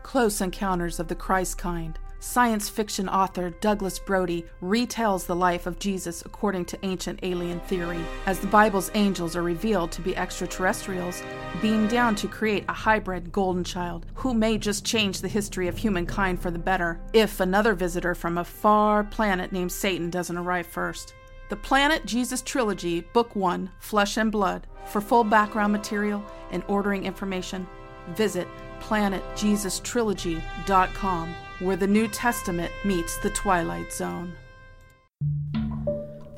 [0.03, 1.99] Close Encounters of the Christ Kind.
[2.27, 8.01] Science fiction author Douglas Brody retells the life of Jesus according to ancient alien theory,
[8.27, 11.23] as the Bible's angels are revealed to be extraterrestrials,
[11.63, 15.79] beamed down to create a hybrid golden child who may just change the history of
[15.79, 20.67] humankind for the better if another visitor from a far planet named Satan doesn't arrive
[20.67, 21.15] first.
[21.49, 24.67] The Planet Jesus Trilogy, Book 1, Flesh and Blood.
[24.87, 27.69] For full background material and ordering information,
[28.17, 28.49] visit
[28.81, 34.35] planetjesustrilogy.com, where the New Testament meets the Twilight Zone.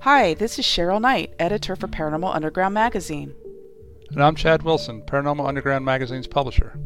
[0.02, 3.34] Hi, this is Cheryl Knight, editor for Paranormal Underground magazine.
[4.10, 6.78] And I'm Chad Wilson, Paranormal Underground magazine's publisher.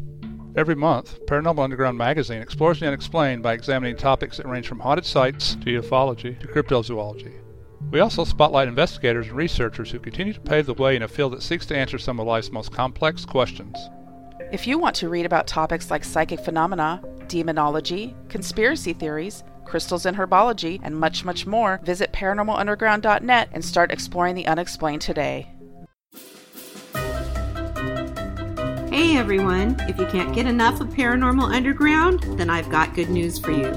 [0.55, 5.05] Every month, Paranormal Underground magazine explores the unexplained by examining topics that range from haunted
[5.05, 7.33] sites to ufology to cryptozoology.
[7.91, 11.33] We also spotlight investigators and researchers who continue to pave the way in a field
[11.33, 13.77] that seeks to answer some of life's most complex questions.
[14.53, 20.15] If you want to read about topics like psychic phenomena, demonology, conspiracy theories, crystals and
[20.15, 25.51] herbology, and much, much more, visit paranormalunderground.net and start exploring the unexplained today.
[28.91, 33.39] Hey everyone, if you can't get enough of Paranormal Underground, then I've got good news
[33.39, 33.71] for you.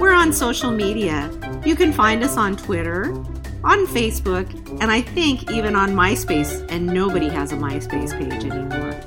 [0.00, 1.30] We're on social media.
[1.66, 3.12] You can find us on Twitter,
[3.62, 4.48] on Facebook,
[4.80, 8.98] and I think even on MySpace, and nobody has a MySpace page anymore.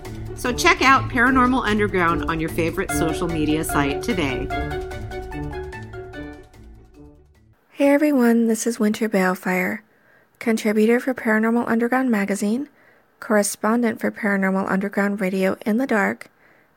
[0.42, 4.48] So check out Paranormal Underground on your favorite social media site today.
[7.70, 9.82] Hey everyone, this is Winter Balefire,
[10.40, 12.70] contributor for Paranormal Underground magazine,
[13.20, 16.32] correspondent for Paranormal Underground Radio in the Dark,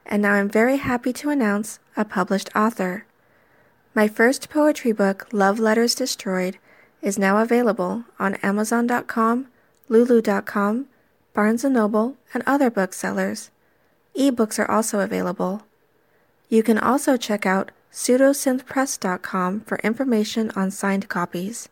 [0.04, 3.06] and now I'm very happy to announce a published author.
[3.94, 6.58] My first poetry book, Love Letters Destroyed,
[7.00, 9.46] is now available on Amazon.com,
[9.88, 10.86] Lulu.com,
[11.32, 13.50] Barnes & Noble, and other booksellers.
[14.16, 15.62] Ebooks are also available.
[16.48, 21.68] You can also check out pseudosynthpress.com for information on signed copies.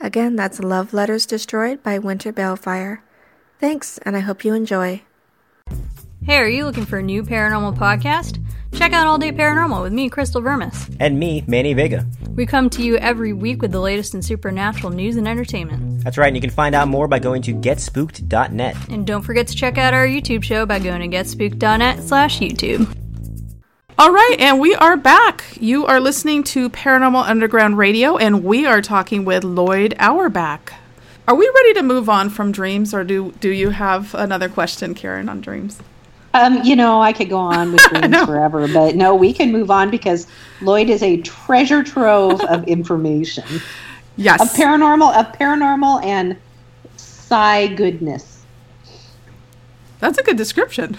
[0.00, 3.00] Again, that's Love Letters Destroyed by Winter Balefire.
[3.58, 5.02] Thanks, and I hope you enjoy.
[6.24, 8.42] Hey, are you looking for a new paranormal podcast?
[8.72, 10.90] Check out All Day Paranormal with me, Crystal Vermis.
[10.98, 12.04] And me, Manny Vega.
[12.34, 16.02] We come to you every week with the latest in supernatural news and entertainment.
[16.02, 18.76] That's right, and you can find out more by going to getspooked.net.
[18.90, 22.92] And don't forget to check out our YouTube show by going to getspooked.net slash YouTube.
[23.98, 25.44] All right, and we are back.
[25.60, 30.72] You are listening to Paranormal Underground Radio, and we are talking with Lloyd Auerbach.
[31.28, 34.94] Are we ready to move on from dreams, or do do you have another question,
[34.94, 35.80] Karen, on dreams?
[36.36, 39.70] Um, you know, I could go on with dreams forever, but no, we can move
[39.70, 40.26] on because
[40.60, 43.44] Lloyd is a treasure trove of information.
[44.16, 46.36] Yes, of paranormal, of paranormal and
[46.96, 48.44] psi goodness.
[49.98, 50.96] That's a good description.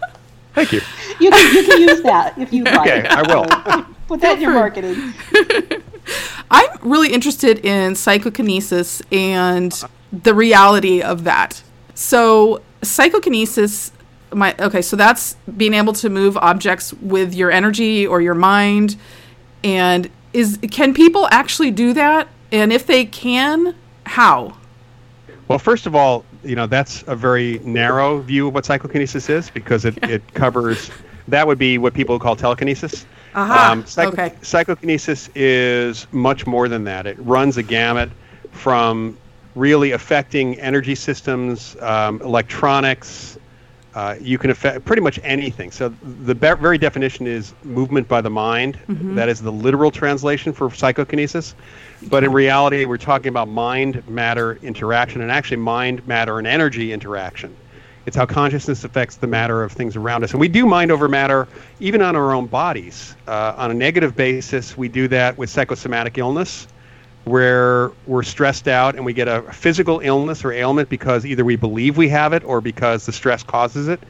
[0.54, 0.80] Thank you.
[1.20, 2.80] You can, you can use that if you like.
[2.80, 3.84] Okay, I will.
[4.06, 5.12] Put that in your marketing.
[6.50, 11.62] I'm really interested in psychokinesis and the reality of that.
[11.94, 13.92] So, psychokinesis
[14.32, 18.96] my okay, so that's being able to move objects with your energy or your mind
[19.64, 22.28] and is can people actually do that?
[22.52, 23.74] And if they can,
[24.06, 24.56] how?
[25.48, 29.50] Well, first of all, you know that's a very narrow view of what psychokinesis is
[29.50, 30.90] because it, it covers
[31.28, 33.06] that would be what people call telekinesis.
[33.34, 34.34] Aha, um, psycho- okay.
[34.42, 37.06] Psychokinesis is much more than that.
[37.06, 38.10] It runs a gamut
[38.50, 39.16] from
[39.54, 43.38] really affecting energy systems, um, electronics.
[43.98, 45.72] Uh, you can affect pretty much anything.
[45.72, 48.78] So the be- very definition is movement by the mind.
[48.86, 49.16] Mm-hmm.
[49.16, 51.56] That is the literal translation for psychokinesis.
[52.08, 56.92] But in reality, we're talking about mind matter interaction and actually mind matter and energy
[56.92, 57.56] interaction.
[58.06, 60.30] It's how consciousness affects the matter of things around us.
[60.30, 61.48] And we do mind over matter
[61.80, 63.16] even on our own bodies.
[63.26, 66.68] Uh, on a negative basis, we do that with psychosomatic illness,
[67.28, 71.56] where we're stressed out and we get a physical illness or ailment because either we
[71.56, 74.00] believe we have it or because the stress causes it.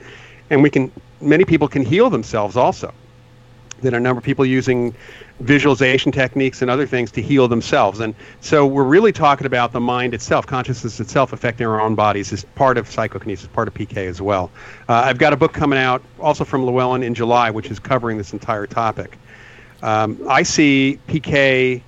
[0.51, 2.93] And we can, many people can heal themselves also.
[3.81, 4.95] There are a number of people using
[5.41, 8.01] visualization techniques and other things to heal themselves.
[8.01, 12.33] And so we're really talking about the mind itself, consciousness itself affecting our own bodies
[12.33, 14.51] is part of psychokinesis, part of PK as well.
[14.89, 18.19] Uh, I've got a book coming out also from Llewellyn in July, which is covering
[18.19, 19.17] this entire topic.
[19.83, 21.83] Um, I see PK,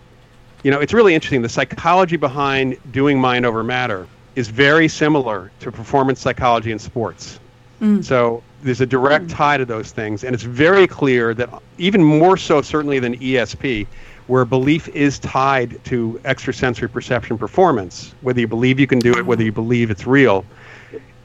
[0.62, 1.42] you know, it's really interesting.
[1.42, 4.06] The psychology behind doing mind over matter
[4.36, 7.40] is very similar to performance psychology in sports.
[7.80, 8.04] Mm.
[8.04, 9.34] So there's a direct mm.
[9.34, 13.86] tie to those things, and it's very clear that even more so, certainly than ESP,
[14.26, 19.26] where belief is tied to extrasensory perception performance, whether you believe you can do it,
[19.26, 20.44] whether you believe it's real,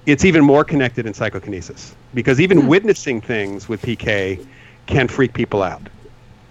[0.05, 2.67] it's even more connected in psychokinesis because even mm.
[2.67, 4.45] witnessing things with PK
[4.85, 5.81] can freak people out.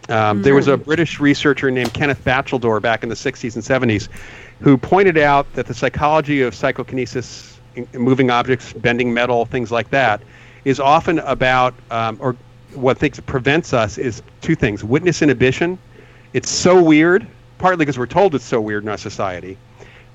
[0.08, 0.42] Um, mm.
[0.44, 0.76] There was a.
[0.76, 4.08] British researcher named Kenneth Batcheldor back in the 60s and 70s
[4.60, 7.58] who pointed out that the psychology of psychokinesis,
[7.92, 10.22] moving objects, bending metal, things like that,
[10.64, 12.36] is often about, um, or
[12.74, 15.78] what things prevents us is two things: witness inhibition.
[16.32, 17.26] It's so weird,
[17.58, 19.56] partly because we're told it's so weird in our society,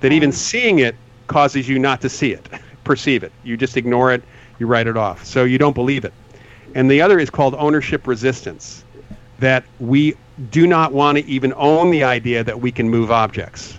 [0.01, 0.95] that even seeing it
[1.27, 2.47] causes you not to see it,
[2.83, 3.31] perceive it.
[3.43, 4.23] You just ignore it,
[4.57, 5.23] you write it off.
[5.25, 6.13] So you don't believe it.
[6.75, 8.83] And the other is called ownership resistance,
[9.39, 10.15] that we
[10.51, 13.77] do not want to even own the idea that we can move objects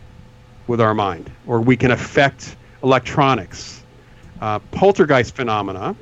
[0.67, 3.83] with our mind or we can affect electronics.
[4.41, 5.95] Uh, poltergeist phenomena,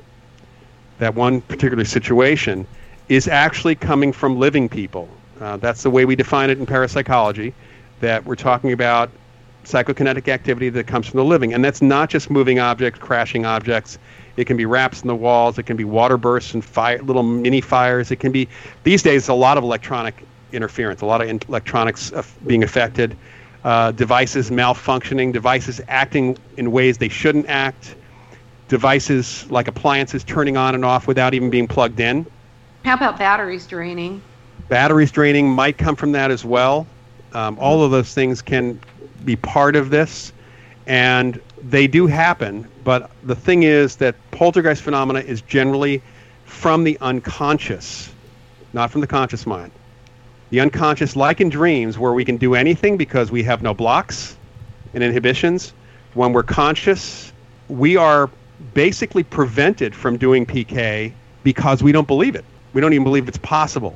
[0.97, 2.65] that one particular situation,
[3.09, 5.09] is actually coming from living people.
[5.41, 7.53] Uh, that's the way we define it in parapsychology,
[7.99, 9.09] that we're talking about
[9.63, 11.53] psychokinetic activity that comes from the living.
[11.53, 13.99] And that's not just moving objects, crashing objects.
[14.37, 15.57] It can be raps in the walls.
[15.57, 18.11] It can be water bursts and fire, little mini fires.
[18.11, 18.47] It can be,
[18.83, 23.15] these days, a lot of electronic interference, a lot of in- electronics uh, being affected,
[23.63, 27.95] uh, devices malfunctioning, devices acting in ways they shouldn't act,
[28.69, 32.25] devices like appliances turning on and off without even being plugged in.
[32.85, 34.21] How about batteries draining?
[34.69, 36.87] Batteries draining might come from that as well.
[37.33, 38.79] Um, all of those things can
[39.25, 40.33] be part of this,
[40.87, 42.67] and they do happen.
[42.83, 46.01] But the thing is that poltergeist phenomena is generally
[46.45, 48.11] from the unconscious,
[48.73, 49.71] not from the conscious mind.
[50.49, 54.35] The unconscious, like in dreams, where we can do anything because we have no blocks
[54.93, 55.73] and inhibitions.
[56.15, 57.31] When we're conscious,
[57.67, 58.29] we are
[58.73, 61.13] basically prevented from doing PK
[61.43, 62.45] because we don't believe it.
[62.73, 63.95] We don't even believe it's possible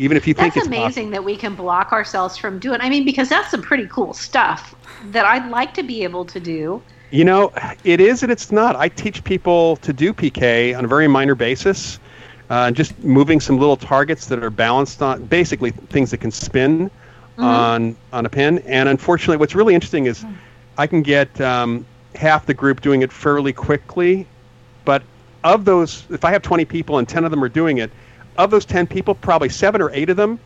[0.00, 1.10] even if you that's think it's amazing possible.
[1.10, 4.74] that we can block ourselves from doing i mean because that's some pretty cool stuff
[5.10, 7.52] that i'd like to be able to do you know
[7.84, 11.34] it is and it's not i teach people to do pk on a very minor
[11.34, 11.98] basis
[12.48, 16.90] uh, just moving some little targets that are balanced on basically things that can spin
[17.36, 17.48] Mm-hmm.
[17.48, 20.26] on on a pin and unfortunately what's really interesting is
[20.76, 24.26] i can get um, half the group doing it fairly quickly
[24.84, 25.02] but
[25.42, 27.90] of those if i have 20 people and 10 of them are doing it
[28.36, 30.38] of those 10 people, probably seven or eight of them,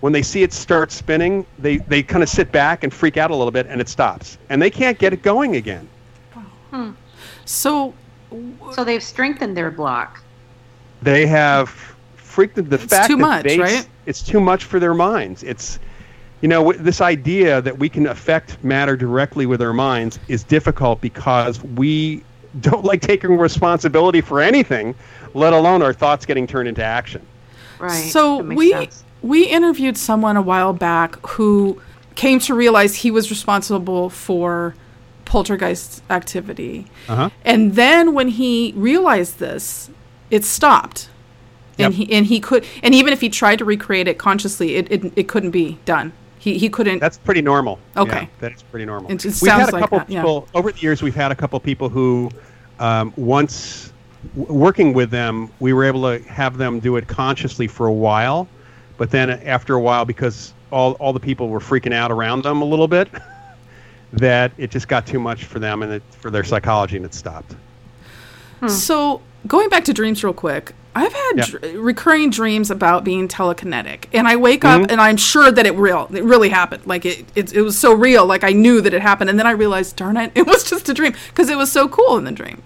[0.00, 3.30] when they see it start spinning, they, they kind of sit back and freak out
[3.30, 4.38] a little bit and it stops.
[4.50, 5.88] And they can't get it going again.
[6.70, 6.90] Hmm.
[7.44, 7.94] So,
[8.72, 10.22] so they've strengthened their block
[11.02, 11.70] They have
[12.16, 13.88] freaked the It's fact too that much, they, right?
[14.04, 15.42] it's too much for their minds.
[15.42, 15.78] It's,
[16.42, 21.00] you know, this idea that we can affect matter directly with our minds is difficult
[21.00, 22.22] because we
[22.60, 24.94] don't like taking responsibility for anything,
[25.36, 27.24] let alone our thoughts getting turned into action.
[27.78, 29.04] right so we sense.
[29.22, 31.80] we interviewed someone a while back who
[32.14, 34.74] came to realize he was responsible for
[35.26, 36.86] poltergeist activity.
[37.08, 37.28] Uh-huh.
[37.44, 39.90] And then when he realized this,
[40.30, 41.10] it stopped.
[41.78, 42.08] And Yep.
[42.08, 45.12] he and he could and even if he tried to recreate it consciously, it it,
[45.14, 46.12] it couldn't be done.
[46.38, 47.78] He he couldn't That's pretty normal.
[47.96, 48.22] Okay.
[48.22, 49.10] Yeah, that is pretty normal.
[49.10, 50.22] It just we've sounds had a like couple that, yeah.
[50.22, 51.02] people over the years.
[51.02, 52.30] We've had a couple people who,
[52.78, 53.92] um, once
[54.34, 57.92] w- working with them, we were able to have them do it consciously for a
[57.92, 58.48] while,
[58.96, 62.62] but then after a while, because all all the people were freaking out around them
[62.62, 63.08] a little bit,
[64.12, 67.14] that it just got too much for them and it, for their psychology, and it
[67.14, 67.54] stopped.
[68.60, 68.68] Hmm.
[68.68, 71.44] So going back to dreams real quick, I've had Yeah.
[71.44, 74.90] dr- recurring dreams about being telekinetic, and I wake up mm-hmm.
[74.90, 76.86] and I'm sure that it real, it really happened.
[76.86, 78.24] Like it, it, it was so real.
[78.24, 80.88] Like I knew that it happened, and then I realized, darn it, it was just
[80.88, 82.62] a dream because it was so cool in the dream.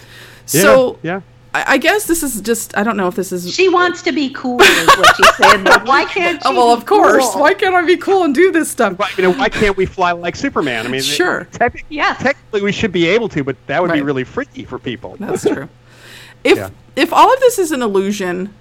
[0.47, 1.23] So yeah.
[1.53, 3.53] I, I guess this is just I don't know if this is.
[3.53, 6.67] she wants to be cool is what she's saying but why can't oh, she Oh,
[6.67, 7.31] well, of course.
[7.33, 7.41] cool?
[7.41, 8.99] Why can't I be cool and do this stuff?
[8.99, 10.87] Why, you know, why can't we fly like Superman?
[10.87, 11.45] I mean, Sure.
[11.53, 12.23] technic- Yes.
[12.23, 15.17] technically we should be able to, but that would be really freaky for people.
[15.19, 15.69] That's true.
[16.45, 16.71] If Yeah.
[16.97, 18.55] if all of this is an illusion,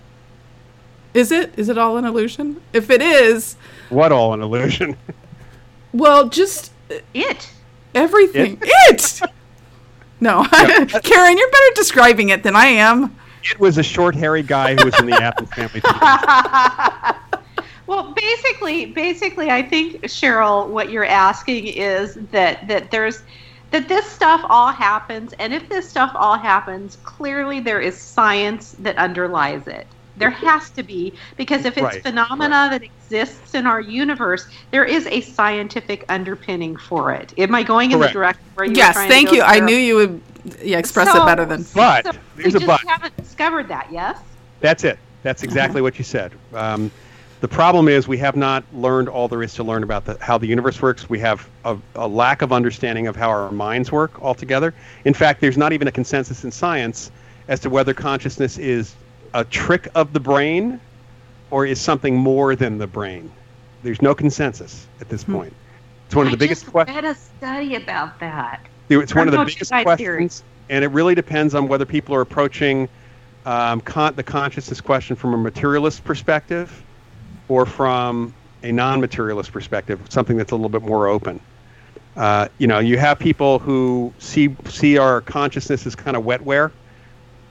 [1.14, 1.52] is it?
[1.58, 2.62] Is it all an illusion?
[2.74, 3.56] If it is,
[3.90, 4.98] What all an illusion?
[5.94, 6.72] well, just
[7.14, 7.50] it
[7.96, 8.60] everything.
[8.62, 9.22] It.
[10.22, 10.44] No,
[11.04, 13.16] Karen, you're better describing it than I am.
[13.44, 15.82] It was a short, hairy guy who was in the Addams family.
[17.90, 23.24] Well, basically, basically, I think Cheryl, what you're asking is that that there's
[23.72, 28.76] that this stuff all happens, and if this stuff all happens, clearly there is science
[28.78, 29.88] that underlies it.
[30.20, 34.84] There has to be because if it's Right, phenomena that exists in our universe, there
[34.84, 37.34] is a scientific underpinning for it.
[37.38, 38.74] Am I going in the direction where you?
[38.76, 39.42] yes, trying to thank go, you.
[39.42, 40.22] I knew you would
[40.62, 41.66] yeah, express it better than.
[41.74, 42.82] But So there's we a just but.
[42.82, 43.88] haven't discovered that.
[43.92, 44.20] Yes.
[44.60, 45.00] That's it.
[45.24, 46.34] That's exactly what you said.
[46.54, 46.92] Um,
[47.42, 50.38] the problem is we have not learned all there is to learn about the, how
[50.38, 51.10] the universe works.
[51.10, 54.74] We have a, a lack of understanding of how our minds work altogether.
[55.06, 57.12] In fact, there's not even a consensus in science
[57.48, 58.96] as to whether consciousness is
[59.34, 60.80] a trick of the brain
[61.52, 63.32] or is something more than the brain.
[63.84, 65.54] There's no consensus at this point.
[66.06, 66.96] It's one of I the biggest just questions.
[66.96, 68.62] read a study about that.
[68.90, 70.50] It's one of the biggest questions, theory.
[70.70, 72.90] and it really depends on whether people are approaching
[73.46, 76.84] um, con- the consciousness question from a materialist perspective
[77.48, 81.40] or from a non-materialist perspective, something that's a little bit more open.
[82.16, 86.72] Uh, you know, you have people who see see our consciousness as kind of wetware.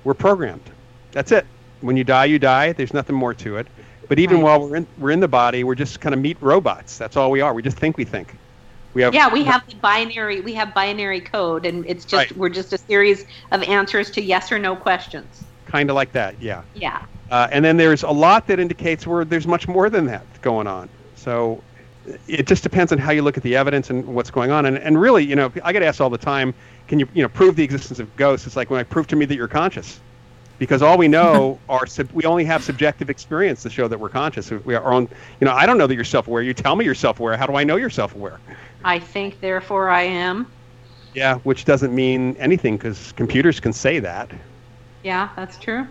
[0.05, 0.69] We're programmed.
[1.13, 1.47] That's it.
[1.81, 2.73] When you die, you die.
[2.73, 3.67] There's nothing more to it.
[4.09, 4.45] But even Right.
[4.45, 6.97] while we're in we're in the body, we're just kind of meat robots.
[6.99, 7.53] That's all we are.
[7.55, 8.35] We just think we think.
[8.95, 10.41] We have Yeah, we have the binary.
[10.41, 12.37] We have binary code, and it's just Right.
[12.37, 15.45] we're just a series of answers to yes or no questions.
[15.67, 16.35] kind of like that.
[16.41, 16.63] Yeah.
[16.75, 17.01] Yeah.
[17.31, 20.67] Uh, and then there's a lot that indicates where there's much more than that going
[20.67, 20.89] on.
[21.15, 21.63] So
[22.27, 24.65] it just depends on how you look at the evidence and what's going on.
[24.65, 26.55] And, and really, you know, I get asked all the time,
[26.87, 28.47] can you, you know, prove the existence of ghosts?
[28.47, 30.01] It's like when I prove to me that you're conscious,
[30.59, 34.09] because all we know are sub- we only have subjective experience to show that we're
[34.09, 34.51] conscious.
[34.51, 35.09] We are on,
[35.41, 36.43] you know, I don't know that you're self-aware.
[36.43, 37.37] You tell me you're self-aware.
[37.37, 38.41] How do I know you're self-aware?
[38.85, 40.51] I think, therefore, I am.
[41.15, 44.31] Yeah, which doesn't mean anything because computers can say that.
[45.03, 45.87] Yeah, that's true.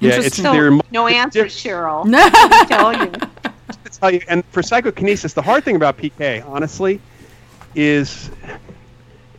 [0.00, 0.44] Yeah, it's Interesting.
[0.44, 2.04] So, they're no answer, Cheryl.
[2.04, 2.28] No,
[2.66, 3.12] tell you.
[3.92, 7.00] tell you, and for psychokinesis, the hard thing about PK, honestly,
[7.74, 8.30] is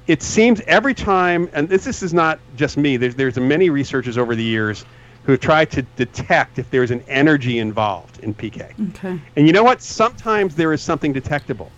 [0.08, 2.98] it seems every time, and this, this is not just me.
[2.98, 4.86] There's there's many researchers over the years
[5.24, 8.72] who have tried to detect if there's an energy involved in PK.
[8.92, 9.20] Okay.
[9.36, 9.82] And you know what?
[9.82, 11.72] Sometimes there is something detectable,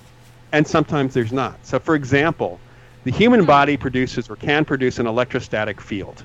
[0.52, 1.66] and sometimes there's not.
[1.66, 2.60] So, for example,
[3.06, 6.24] the human body produces or can produce an electrostatic field.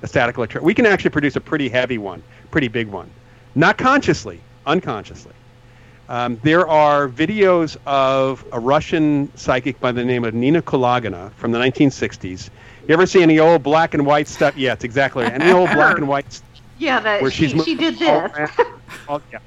[0.00, 0.64] A static electric.
[0.64, 3.10] We can actually produce a pretty heavy one, pretty big one,
[3.54, 5.32] not consciously, unconsciously.
[6.08, 11.52] Um, there are videos of a Russian psychic by the name of Nina Kulagina from
[11.52, 12.48] the 1960s.
[12.86, 14.56] You ever see any old black and white stuff?
[14.56, 15.34] Yeah, it's exactly right.
[15.34, 16.40] Any old black and white
[16.78, 18.32] Yeah, that where she, she did all this.
[18.32, 18.50] around.
[19.08, 19.38] Oh, yeah.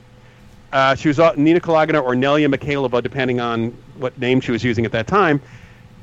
[0.72, 4.86] Uh, she was Nina Kulagina or Nelia Mikhailova, depending on what name she was using
[4.86, 5.42] at that time.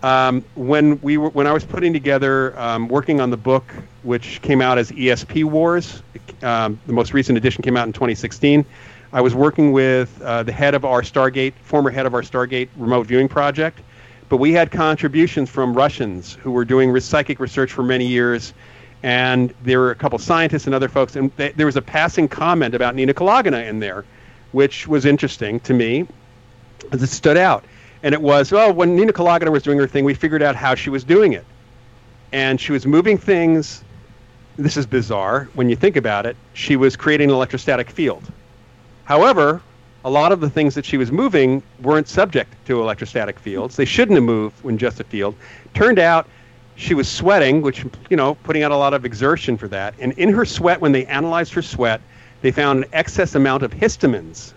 [0.02, 3.64] Um, when we were, when I was putting together, um, working on the book,
[4.02, 6.02] which came out as ESP Wars,
[6.42, 8.64] um, the most recent edition came out in 2016.
[9.10, 12.68] I was working with uh, the head of our Stargate, former head of our Stargate
[12.76, 13.80] remote viewing project,
[14.28, 18.52] but we had contributions from Russians who were doing psychic research for many years,
[19.02, 22.28] and there were a couple scientists and other folks, and th- there was a passing
[22.28, 24.04] comment about Nina Kulagina in there,
[24.52, 26.06] which was interesting to me,
[26.92, 27.64] as it stood out.
[28.02, 30.74] And it was, oh, when Nina Kulagina was doing her thing, we figured out how
[30.74, 31.46] she was doing it,
[32.32, 33.82] and she was moving things.
[34.56, 36.36] This is bizarre when you think about it.
[36.52, 38.22] She was creating an electrostatic field.
[39.08, 39.62] However,
[40.04, 43.74] a lot of the things that she was moving weren't subject to electrostatic fields.
[43.74, 45.34] They shouldn't have moved when just a field.
[45.72, 46.28] Turned out
[46.76, 49.94] she was sweating, which, you know, putting out a lot of exertion for that.
[49.98, 52.02] And in her sweat, when they analyzed her sweat,
[52.42, 54.52] they found an excess amount of histamines.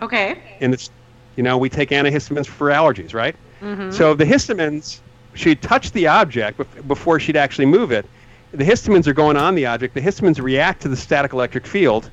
[0.00, 0.38] Okay.
[0.60, 0.88] And it's,
[1.36, 3.36] you know, we take antihistamines for allergies, right?
[3.60, 3.90] Mm-hmm.
[3.90, 5.00] So the histamines,
[5.34, 8.06] she touched the object before she'd actually move it.
[8.52, 9.92] The histamines are going on the object.
[9.92, 12.10] The histamines react to the static electric field.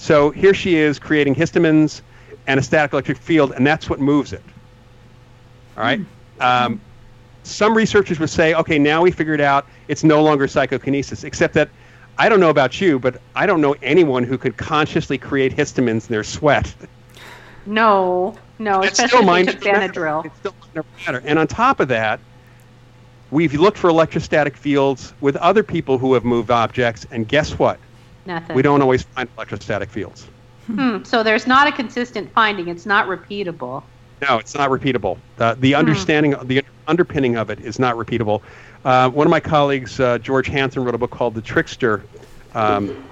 [0.00, 2.00] So here she is creating histamines
[2.46, 4.42] and a static electric field, and that's what moves it.
[5.76, 6.00] All right.
[6.40, 6.80] Um,
[7.42, 11.68] some researchers would say, okay, now we figured out it's no longer psychokinesis, except that
[12.16, 16.08] I don't know about you, but I don't know anyone who could consciously create histamines
[16.08, 16.74] in their sweat.
[17.66, 19.48] No, no, It's if mind.
[19.48, 20.24] Benadryl.
[20.24, 20.54] It's still
[21.06, 21.22] matter.
[21.26, 22.20] And on top of that,
[23.30, 27.78] we've looked for electrostatic fields with other people who have moved objects, and guess what?
[28.26, 28.56] Nothing.
[28.56, 30.26] We don't always find electrostatic fields.
[30.66, 32.68] Hmm, so there's not a consistent finding.
[32.68, 33.82] It's not repeatable.
[34.28, 35.18] No, it's not repeatable.
[35.36, 38.42] The, the understanding, the underpinning of it is not repeatable.
[38.84, 42.04] Uh, one of my colleagues, uh, George Hansen, wrote a book called The Trickster,
[42.54, 43.04] um,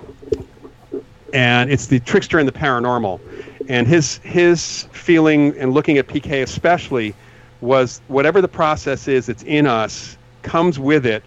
[1.32, 3.20] and it's the trickster and the paranormal.
[3.68, 7.14] And his his feeling and looking at PK especially
[7.60, 11.22] was whatever the process is that's in us comes with it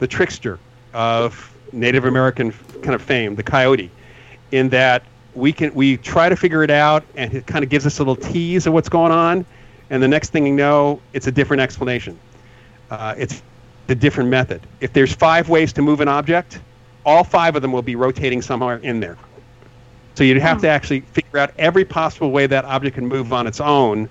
[0.00, 0.58] the trickster
[0.92, 2.52] of Native American
[2.82, 3.90] kind of fame, the coyote,
[4.52, 5.02] in that
[5.34, 8.02] we can we try to figure it out and it kind of gives us a
[8.02, 9.44] little tease of what's going on,
[9.90, 12.18] and the next thing you know, it's a different explanation.
[12.90, 13.42] Uh, it's
[13.86, 14.60] the different method.
[14.80, 16.60] If there's five ways to move an object,
[17.04, 19.16] all five of them will be rotating somewhere in there.
[20.14, 23.46] So you'd have to actually figure out every possible way that object can move on
[23.46, 24.08] its own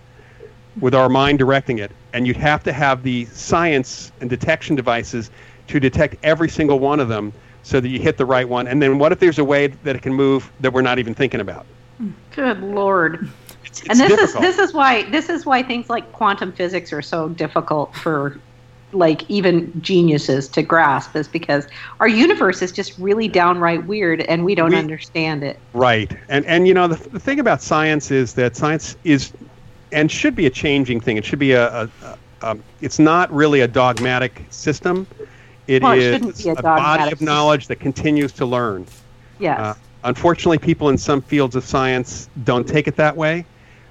[0.79, 1.91] with our mind directing it.
[2.13, 5.31] And you'd have to have the science and detection devices
[5.67, 7.33] to detect every single one of them
[7.65, 8.67] so that you hit the right one.
[8.67, 11.15] And then what if there's a way that it can move that we're not even
[11.15, 11.65] thinking about?
[12.35, 13.27] Good lord.
[13.65, 14.43] It's, and this difficult.
[14.43, 18.39] is this is why this is why things like quantum physics are so difficult for
[18.93, 21.67] like even geniuses to grasp is because
[21.99, 25.59] our universe is just really downright weird and we don't We- understand it.
[25.73, 26.15] Right.
[26.29, 29.33] And and you know the, the thing about science is that science is
[29.91, 31.17] and should be a changing thing.
[31.17, 35.07] It should be a, a, a, a it's not really a dogmatic system.
[35.67, 38.85] It is Well, it shouldn't a body of knowledge that continues to learn.
[39.39, 39.59] Yes.
[39.59, 43.45] Uh, unfortunately, people in some fields of science don't take it that way.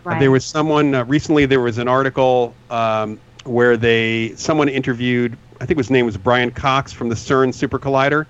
[0.04, 0.20] Right.
[0.20, 1.46] There was someone uh, recently.
[1.46, 5.36] There was an article um, where they someone interviewed.
[5.60, 8.26] I think his name was Brian Cox from the CERN Super Collider,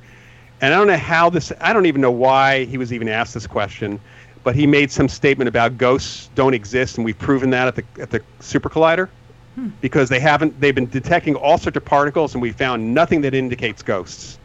[0.60, 1.52] and I don't know how this.
[1.60, 4.00] I don't even know why he was even asked this question,
[4.44, 7.84] but he made some statement about ghosts don't exist, and we've proven that at the
[8.00, 9.08] at the Super Collider
[9.80, 10.58] because they haven't.
[10.60, 14.38] They've been detecting all sorts of particles, and we found nothing that indicates ghosts,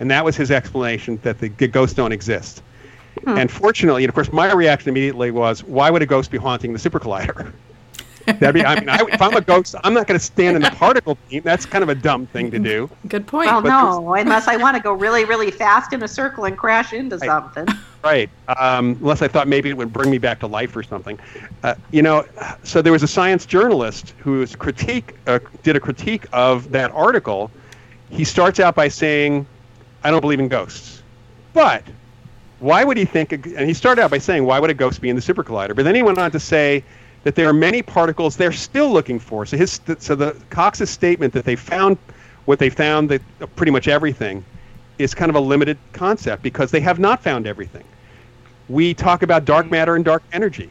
[0.00, 2.62] and that was his explanation that the g- ghosts don't exist.
[3.22, 3.38] Hmm.
[3.38, 6.72] And fortunately, and of course, my reaction immediately was, "Why would a ghost be haunting
[6.72, 7.52] the Super Collider?"
[8.26, 8.64] That'd be.
[8.64, 11.18] I mean, I, if I'm a ghost, I'm not going to stand in the particle
[11.28, 11.42] beam.
[11.42, 12.88] That's kind of a dumb thing to do.
[13.08, 13.48] Good point.
[13.48, 16.56] Well, But no, unless I want to go really, really fast in a circle and
[16.56, 17.66] crash into something.
[18.04, 18.28] Right.
[18.60, 21.18] Um, unless I thought maybe it would bring me back to life or something.
[21.62, 22.26] Uh, you know,
[22.62, 27.50] so there was a science journalist who critique uh, did a critique of that article.
[28.10, 29.46] He starts out by saying,
[30.02, 31.02] "I don't believe in ghosts,"
[31.54, 31.82] but
[32.60, 33.32] why would he think?
[33.32, 35.74] And he started out by saying, "Why would a ghost be in the super collider?"
[35.74, 36.84] But then he went on to say
[37.22, 39.46] that there are many particles they're still looking for.
[39.46, 41.96] So his so the Cox's statement that they found
[42.44, 43.22] what they found that
[43.56, 44.44] pretty much everything
[44.98, 47.84] is kind of a limited concept because they have not found everything.
[48.68, 50.70] We talk about dark matter and dark energy.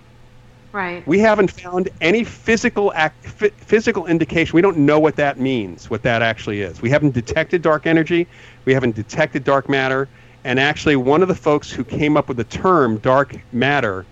[0.71, 1.05] Right.
[1.05, 4.55] We haven't found any physical act, phy- physical indication.
[4.55, 6.81] We don't know what that means, what that actually is.
[6.81, 8.27] We haven't detected dark energy.
[8.65, 10.09] We haven't detected dark matter.
[10.43, 14.03] And actually, one of the folks who came up with the term dark matter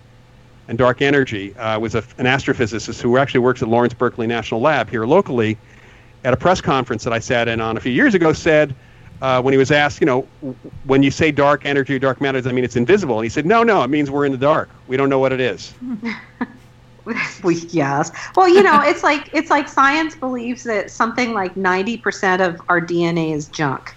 [0.68, 4.62] and dark energy uh, was a, an astrophysicist who actually works at Lawrence Berkeley National
[4.62, 5.58] Lab here locally.
[6.24, 8.76] At a press conference that I sat in on a few years ago, said
[9.22, 10.22] uh, when he was asked, you know,
[10.86, 13.18] when you say dark energy or dark matter, does that mean it's invisible?
[13.18, 14.70] And he said, no, no, it means we're in the dark.
[14.88, 15.74] We don't know what it is.
[17.44, 18.12] we, yes.
[18.36, 22.62] Well, you know, it's like it's like science believes that something like ninety percent of
[22.70, 23.96] our DNA is junk,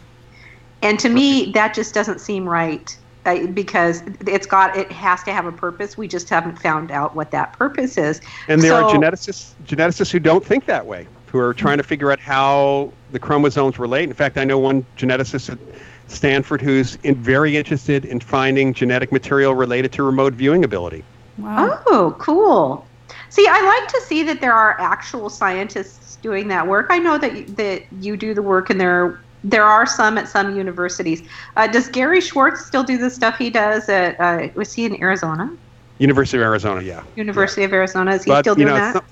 [0.83, 2.97] and to me, that just doesn't seem right.
[3.27, 5.97] Uh, because it's got it has to have a purpose.
[5.97, 8.21] We just haven't found out what that purpose is.
[8.49, 12.13] And there are geneticists geneticists who don't think that way, who are trying to figure
[12.13, 14.09] out how the chromosomes relate.
[14.09, 15.59] In fact, I know one geneticist at
[16.07, 21.03] Stanford who's in, very interested in finding genetic material related to remote viewing ability.
[21.39, 21.83] Wow.
[21.87, 22.87] Oh, cool.
[23.31, 26.87] See, I like to see that there are actual scientists doing that work.
[26.91, 30.29] I know that you, that you do the work, and there there are some at
[30.29, 31.25] some universities.
[31.57, 34.21] Uh, does Gary Schwartz still do the stuff he does at?
[34.21, 35.51] Uh, was he in Arizona?
[35.99, 37.03] University of Arizona, yeah.
[37.17, 38.13] University of Arizona.
[38.13, 39.05] Is he but still you doing know, that?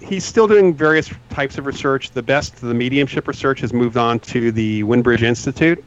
[0.00, 2.10] He's still doing various types of research.
[2.10, 5.82] The best, the mediumship research, has moved on to the Windbridge Institute.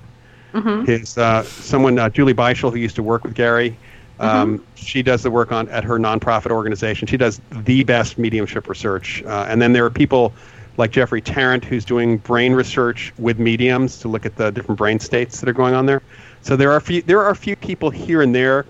[0.51, 3.77] hmm His uh, someone, uh, Julie Beischel, who used to work with Gary.
[4.19, 4.63] Um, Mm-hmm.
[4.75, 7.07] She does the work on at her nonprofit organization.
[7.07, 10.33] She does the best mediumship research, uh, and then there are people
[10.77, 14.99] like Jeffrey Tarrant who's doing brain research with mediums to look at the different brain
[14.99, 16.01] states that are going on there.
[16.41, 18.65] So there are a few, there are a few people here and there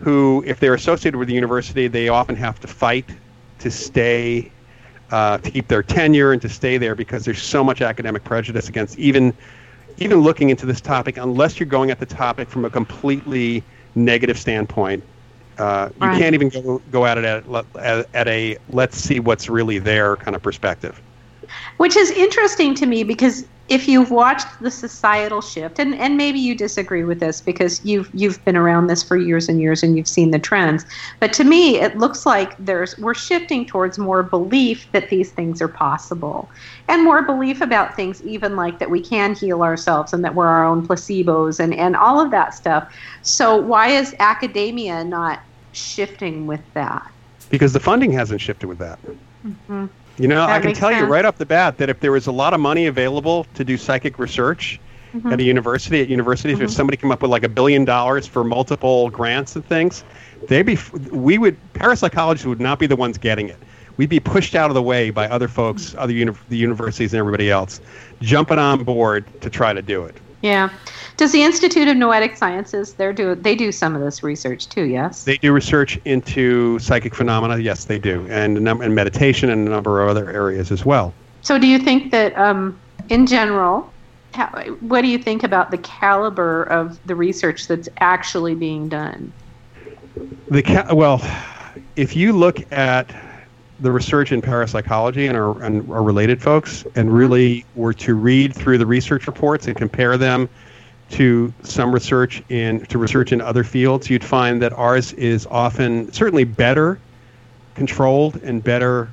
[0.00, 3.08] who, if they're associated with the university, they often have to fight
[3.60, 4.50] to stay,
[5.10, 8.68] uh, to keep their tenure and to stay there because there's so much academic prejudice
[8.68, 9.34] against even
[9.98, 14.38] even looking into this topic, unless you're going at the topic from a completely negative
[14.38, 15.04] standpoint,
[15.58, 16.10] uh, you Right.
[16.10, 17.46] can't even go, go at it at,
[17.80, 21.02] at, at a let's see what's really there kind of perspective.
[21.76, 26.38] Which is interesting to me because if you've watched the societal shift, and, and maybe
[26.38, 29.96] you disagree with this because you've you've been around this for years and years and
[29.96, 30.86] you've seen the trends,
[31.18, 35.60] but to me it looks like there's we're shifting towards more belief that these things
[35.60, 36.48] are possible,
[36.88, 40.46] and more belief about things even like that we can heal ourselves and that we're
[40.46, 42.94] our own placebos and and all of that stuff.
[43.22, 45.40] So why is academia not
[45.72, 47.10] shifting with that?
[47.48, 48.98] because the funding hasn't shifted with that.
[49.46, 49.88] Mhm.
[50.18, 52.26] You know, That I can tell you right off the bat that if there was
[52.26, 54.80] a lot of money available to do psychic research
[55.14, 55.32] Mm-hmm.
[55.32, 58.44] at a university, at universities, if somebody came up with like a billion dollars for
[58.44, 60.04] multiple grants and things,
[60.48, 60.76] they'd be,
[61.10, 63.56] we would, parapsychologists would not be the ones getting it.
[63.96, 67.20] We'd be pushed out of the way by other folks, other uni- the universities and
[67.20, 67.80] everybody else,
[68.20, 70.16] jumping on board to try to do it.
[70.42, 70.70] Yeah.
[71.16, 74.84] Does the Institute of Noetic Sciences they do they do some of this research too?
[74.84, 75.24] Yes.
[75.24, 77.58] They do research into psychic phenomena.
[77.58, 81.14] Yes, they do, and num- and meditation and a number of other areas as well.
[81.42, 82.78] so do you think that um,
[83.08, 83.90] in general,
[84.34, 84.48] how,
[84.80, 89.32] what do you think about the caliber of the research that's actually being done?
[90.48, 91.20] The ca- well,
[91.96, 93.14] if you look at
[93.80, 98.54] the research in parapsychology and our, and our related folks, and really were to read
[98.54, 100.48] through the research reports and compare them
[101.10, 106.10] to some research in to research in other fields, you'd find that ours is often
[106.12, 106.98] certainly better
[107.74, 109.08] controlled and better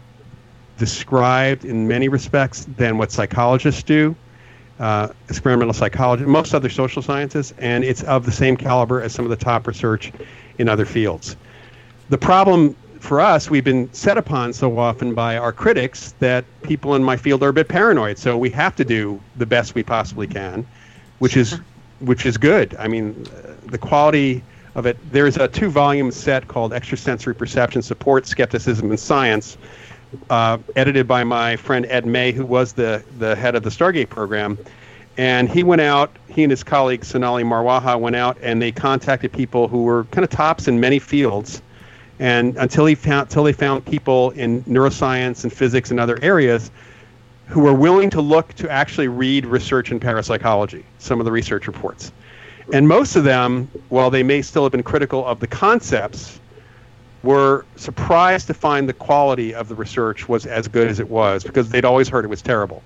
[0.78, 4.16] described in many respects than what psychologists do.
[4.80, 9.24] Uh, experimental psychology, most other social sciences, and it's of the same caliber as some
[9.24, 10.12] of the top research
[10.58, 11.36] in other fields.
[12.10, 16.96] The problem for us, we've been set upon so often by our critics that people
[16.96, 18.18] in my field are a bit paranoid.
[18.18, 20.66] So we have to do the best we possibly can,
[21.20, 21.60] which is
[22.00, 22.74] which is good.
[22.80, 23.28] I mean,
[23.66, 24.42] the quality
[24.76, 24.98] of it.
[25.12, 29.58] There's a two-volume set called Extrasensory Perception: Support, Skepticism, and Science,
[30.30, 34.10] uh, edited by my friend Ed May, who was the the head of the Stargate
[34.10, 34.58] program.
[35.18, 36.10] And he went out.
[36.30, 40.24] He and his colleague Sonali Marwaha went out, and they contacted people who were kind
[40.24, 41.62] of tops in many fields
[42.20, 46.72] and until he found until they found people in neuroscience and physics and other areas
[47.48, 51.68] who were willing to look to actually read research in parapsychology, some of the research
[51.68, 52.12] reports.
[52.72, 56.40] And most of them, while they may still have been critical of the concepts,
[57.24, 61.44] were surprised to find the quality of the research was as good as it was
[61.44, 62.82] because they'd always heard it was terrible.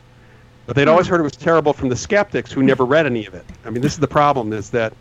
[0.65, 3.33] But they'd always heard it was terrible from the skeptics who never read any of
[3.33, 3.45] it.
[3.65, 4.93] I mean, this is the problem: is that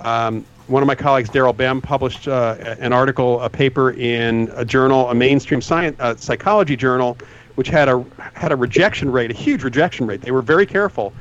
[0.00, 4.64] um, one of my colleagues, Daryl Bem, published uh, an article, a paper in a
[4.64, 7.18] journal, a mainstream science uh, psychology journal,
[7.56, 8.02] which had a
[8.32, 10.22] had a rejection rate, a huge rejection rate.
[10.22, 11.12] They were very careful,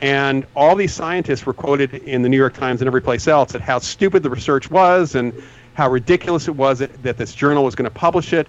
[0.00, 3.54] and all these scientists were quoted in the New York Times and every place else
[3.54, 5.32] at how stupid the research was and
[5.72, 8.46] how ridiculous it was that, that this journal was going to publish it.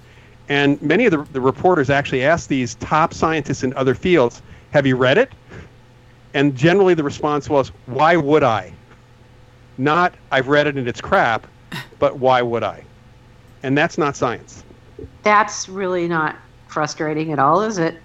[0.49, 4.41] And many of the, the reporters actually asked these top scientists in other fields,
[4.72, 5.32] "Have you read it?"
[6.34, 8.74] And generally, the response was, "Why would I?"
[9.82, 11.48] Not I've read it and it's crap,
[11.98, 12.84] but why would I?
[13.64, 14.64] And that's not science.
[15.24, 16.36] That's really not
[16.68, 17.98] frustrating at all, is it?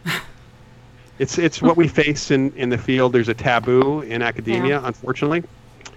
[1.19, 3.13] It's it's what we face in, in the field.
[3.13, 4.87] There's a taboo in academia, Yeah.
[4.87, 5.45] unfortunately.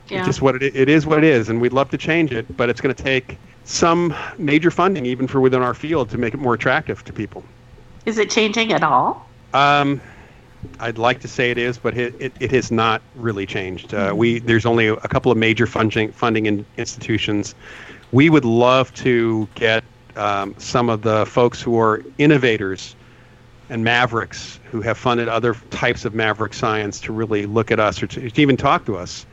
[0.10, 0.20] Yeah.
[0.20, 2.58] It's just what it, it is what it is, and we'd love to change it,
[2.58, 6.34] but it's going to take some major funding, even for within our field, to make
[6.34, 7.44] it more attractive to people.
[8.06, 9.30] Is it changing at all?
[9.54, 10.02] Um,
[10.80, 13.94] I'd like to say it is, but it, it, it has not really changed.
[13.94, 17.56] Uh, we there's only a couple of major funding funding in institutions.
[18.12, 19.84] We would love to get
[20.16, 22.96] um, some of the folks who are innovators
[23.70, 28.02] and mavericks who have funded other types of maverick science to really look at us
[28.02, 29.26] or to, to even talk to us.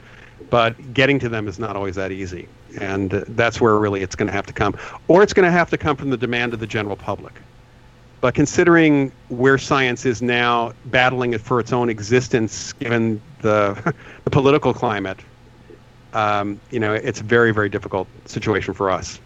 [0.50, 2.48] But getting to them is not always that easy,
[2.80, 4.76] and uh, that's where really it's going to have to come,
[5.08, 7.32] or it's going to have to come from the demand of the general public.
[8.20, 13.94] But considering where science is now, battling it for its own existence, given the
[14.24, 15.20] the political climate,
[16.12, 19.20] um, you know, it's a very very difficult situation for us.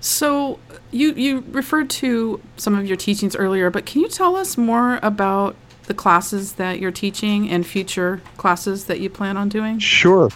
[0.00, 0.60] So
[0.92, 5.00] you you referred to some of your teachings earlier, but can you tell us more
[5.02, 9.78] about the classes that you're teaching and future classes that you plan on doing?
[9.78, 10.30] Sure.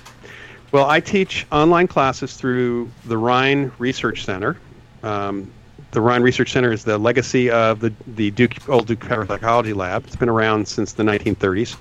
[0.72, 4.56] Well, I teach online classes through the Rhine Research Center.
[5.02, 5.50] Um,
[5.92, 10.04] the Rhine Research Center is the legacy of the, the Duke Old Duke Parapsychology Lab.
[10.06, 11.76] It's been around since the 1930s.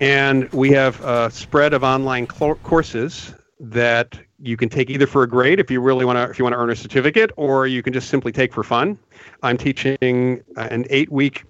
[0.00, 5.22] And we have a spread of online cl- courses that you can take either for
[5.22, 7.66] a grade if you really want to if you want to earn a certificate or
[7.66, 8.98] you can just simply take for fun.
[9.42, 11.44] I'm teaching uh, an 8-week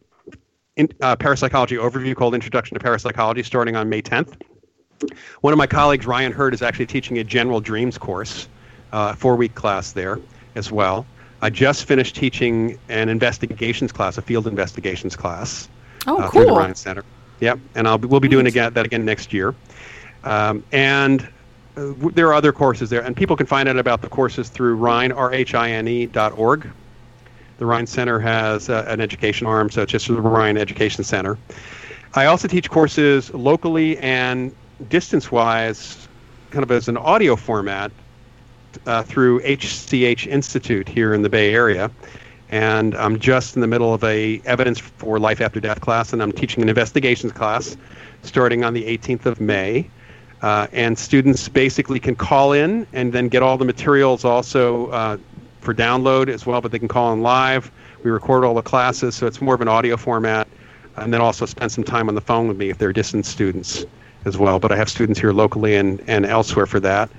[0.77, 4.41] in, uh, parapsychology overview called Introduction to Parapsychology starting on May 10th.
[5.41, 8.49] One of my colleagues, Ryan Hurd, is actually teaching a general dreams course,
[8.93, 10.21] uh, four week class there
[10.55, 11.05] as well.
[11.43, 15.69] I just finished teaching an investigations class, a field investigations class
[16.07, 16.57] Oh, uh, through the cool.
[16.59, 17.05] Rhine Center.
[17.41, 19.55] Yep, and I'll be, we'll be doing again, that again next year.
[20.25, 21.21] Um, and
[21.77, 24.49] uh, w- there are other courses there, and people can find out about the courses
[24.49, 26.69] through Rhine, R-H-I-N-E dot org.
[27.59, 31.37] The Rhine Center has uh, an education arm, so it's just the Rhine Education Center.
[32.15, 34.55] I also teach courses locally and
[34.89, 36.09] distance-wise,
[36.51, 37.91] kind of as an audio format
[38.87, 41.91] uh, through HCH Institute here in the Bay Area.
[42.49, 46.23] And I'm just in the middle of a evidence for life after death class, and
[46.23, 47.77] I'm teaching an investigations class
[48.23, 49.89] starting on the 18th of May.
[50.43, 55.17] Uh, and students basically can call in and then get all the materials also uh,
[55.61, 57.71] for download as well, but they can call in live.
[58.05, 60.47] We record all the classes, so it's more of an audio format,
[60.97, 63.85] and then also spend some time on the phone with me if they're distance students
[64.27, 64.59] as well.
[64.59, 67.11] But I have students here locally and, and elsewhere for that.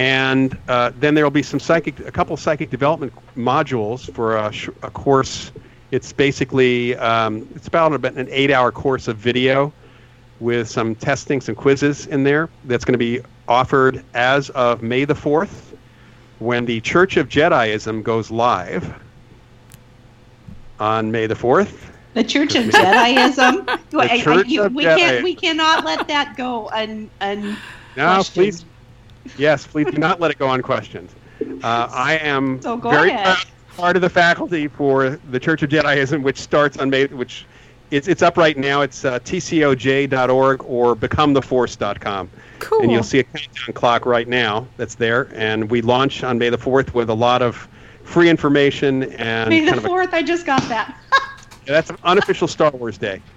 [0.00, 4.50] And uh, then there will be some psychic, a couple psychic development modules for a,
[4.50, 5.52] sh- a course.
[5.90, 9.72] It's basically um, it's about an eight-hour course of video
[10.40, 12.48] with some testing, some quizzes in there.
[12.64, 15.76] That's going to be offered as of May the fourth,
[16.38, 18.94] when the Church of Jediism goes live
[20.78, 21.90] on May the fourth.
[22.14, 23.68] The Church of Jediism.
[23.68, 23.78] I-
[24.14, 25.22] I- Church you- of we can't.
[25.22, 27.56] We cannot let that go un, un
[27.96, 28.64] No, please,
[29.36, 31.08] yes, please do not let it go unquestioned.
[31.62, 33.24] Uh, I am So go very ahead.
[33.24, 33.46] proud
[33.76, 37.46] part of the faculty for the Church of Jediism, which starts on May, which
[37.90, 38.82] it's it's up right now.
[38.82, 42.30] It's uh, tcoj.org or becometheforce.com.
[42.60, 42.82] Cool.
[42.82, 45.30] And you'll see a countdown clock right now that's there.
[45.34, 47.68] And we launch on May the 4th with a lot of
[48.04, 50.12] free information and May the kind of a, fourth.
[50.12, 50.96] I just got that.
[51.70, 53.22] yeah, that's an unofficial Star Wars Day.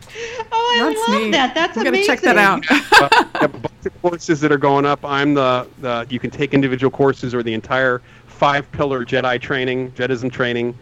[0.56, 1.32] Oh, I That's love neat.
[1.32, 1.54] that.
[1.56, 2.08] That's I'm amazing.
[2.08, 2.64] gonna check that out.
[2.70, 5.04] Uh, we have a bunch of courses that are going up.
[5.04, 9.92] I'm the, the you can take individual courses or the entire five pillar Jedi training,
[9.92, 10.78] Jedism training,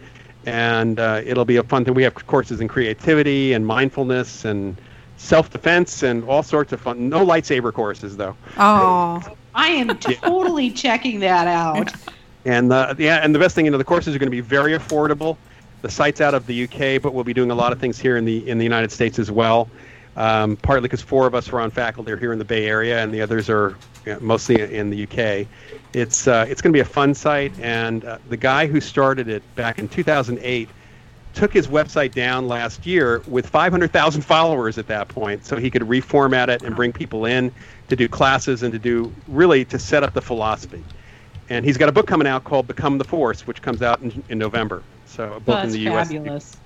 [0.45, 1.93] and uh, it'll be a fun thing.
[1.93, 4.79] We have courses in creativity and mindfulness and
[5.17, 7.09] self defense and all sorts of fun.
[7.09, 8.35] No lightsaber courses though.
[8.57, 9.21] oh,
[9.55, 11.93] I am totally checking that out.
[12.43, 14.41] And the yeah, and the best thing, you know, the courses are going to be
[14.41, 15.37] very affordable.
[15.81, 18.17] The site's out of the UK, but we'll be doing a lot of things here
[18.17, 19.69] in the in the United States as well.
[20.17, 23.13] Um, partly because four of us are on faculty here in the Bay Area, and
[23.13, 25.47] the others are you know, mostly in the UK.
[25.93, 29.29] It's uh, it's going to be a fun site, and uh, the guy who started
[29.29, 30.69] it back in 2008
[31.33, 35.83] took his website down last year with 500,000 followers at that point, so he could
[35.83, 37.53] reformat it and bring people in
[37.87, 40.83] to do classes and to do really to set up the philosophy
[41.51, 44.23] and he's got a book coming out called Become the Force, which comes out in,
[44.29, 44.83] in November.
[45.11, 46.07] So a book That's in the U.S.
[46.07, 46.57] fabulous.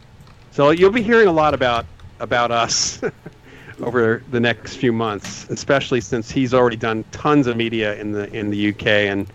[0.51, 1.85] So you'll be hearing a lot about
[2.19, 3.01] about us
[3.81, 8.31] over the next few months, especially since he's already done tons of media in the
[8.33, 9.07] in the U.K.
[9.07, 9.27] and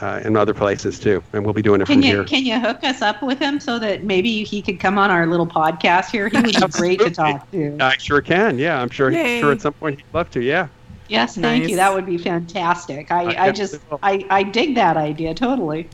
[0.00, 2.24] uh, in other places too, and we'll be doing it Can from you here.
[2.24, 5.26] can you hook us up with him so that maybe he could come on our
[5.26, 6.28] little podcast here?
[6.28, 7.76] He would be great to talk to.
[7.80, 8.58] I sure can.
[8.58, 9.10] Yeah, I'm sure.
[9.10, 9.40] Yay.
[9.40, 10.40] Sure, at some point he'd love to.
[10.40, 10.68] Yeah.
[11.08, 11.70] Yes, thank Nice.
[11.70, 11.76] you.
[11.76, 13.10] That would be fantastic.
[13.10, 13.80] I, I I just.
[14.02, 15.88] I, I dig that idea totally.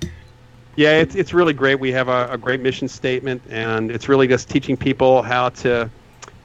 [0.76, 1.80] Yeah, it's it's really great.
[1.80, 5.90] We have a, a great mission statement, and it's really just teaching people how to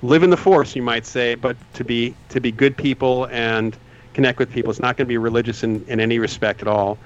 [0.02, 3.78] live in the force, you might say, but to be to be good people and
[4.14, 4.72] connect with people.
[4.72, 6.98] It's not going to be religious in, in any respect at all,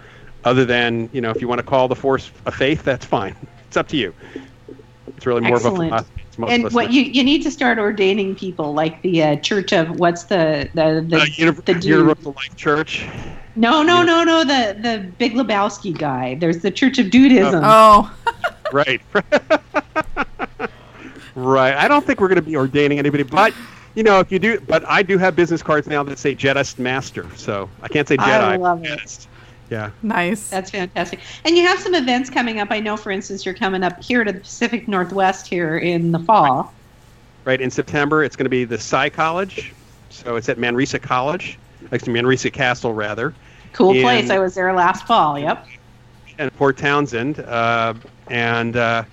[0.43, 3.36] other than you know if you want to call the force a faith, that's fine.
[3.67, 4.13] It's up to you.
[5.17, 5.93] It's really more Excellent.
[5.93, 6.07] of
[6.39, 9.99] a And what you you need to start ordaining people like the uh, Church of
[9.99, 11.88] what's the the the, Uh, Univ- the.
[11.88, 13.05] Universal Life Church.
[13.56, 14.43] No, no, no, no.
[14.43, 16.36] The the Big Lebowski guy.
[16.36, 17.62] There's the Church of Dudeism.
[17.64, 18.14] oh,
[18.74, 19.01] right.
[21.36, 21.76] right.
[21.76, 23.53] I don't think we're going to be ordaining anybody, but
[23.95, 26.80] you know, if you do, but I do have business cards now that say Jedist
[26.80, 28.28] Master, so I can't say Jedi.
[28.28, 29.28] I love it.
[29.70, 29.89] Yeah.
[30.03, 30.49] nice.
[30.49, 31.20] That's fantastic.
[31.43, 32.68] And you have some events coming up.
[32.70, 36.20] I know, for instance, you're coming up here to the Pacific Northwest here in the
[36.20, 36.72] fall.
[37.45, 37.60] Right.
[37.60, 39.74] In September, it's going to be the Psi College,
[40.10, 41.58] so it's at Manresa College,
[41.91, 43.34] actually Manresa Castle rather,
[43.76, 44.30] Cool And- place.
[44.30, 45.38] I was there last fall.
[45.38, 45.67] Yep.
[46.38, 47.93] and Port Townsend, uh,
[48.30, 49.03] and uh,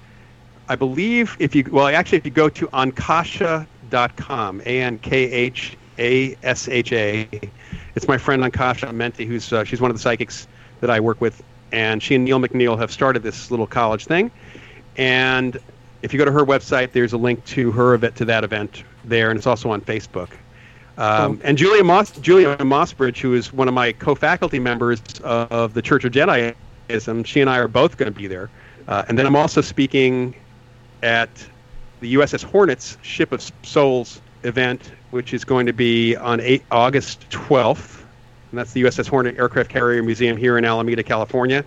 [0.69, 5.77] I believe if you well, actually, if you go to ankhasha.com, a n k h
[5.99, 7.29] a s h a,
[7.95, 10.47] it's my friend Ankhasha Menti, who's uh, she's one of the psychics
[10.81, 14.31] that I work with, and she and Neil McNeil have started this little college thing,
[14.97, 15.59] and
[16.03, 18.83] if you go to her website, there's a link to her event to that event
[19.05, 20.31] there, and it's also on Facebook.
[20.99, 25.83] Um, and Julia Moss, Julia Mossbridge, who is one of my co-faculty members of the
[25.83, 28.51] Church of Jediism, she and I are both going to be there.
[28.89, 30.35] Uh, and then I'm also speaking
[31.03, 31.31] at
[32.01, 37.29] the USS Hornets Ship of Souls event, which is going to be on 8, August
[37.31, 38.01] 12th.
[38.51, 41.65] And that's the USS Hornet Aircraft Carrier Museum here in Alameda, California.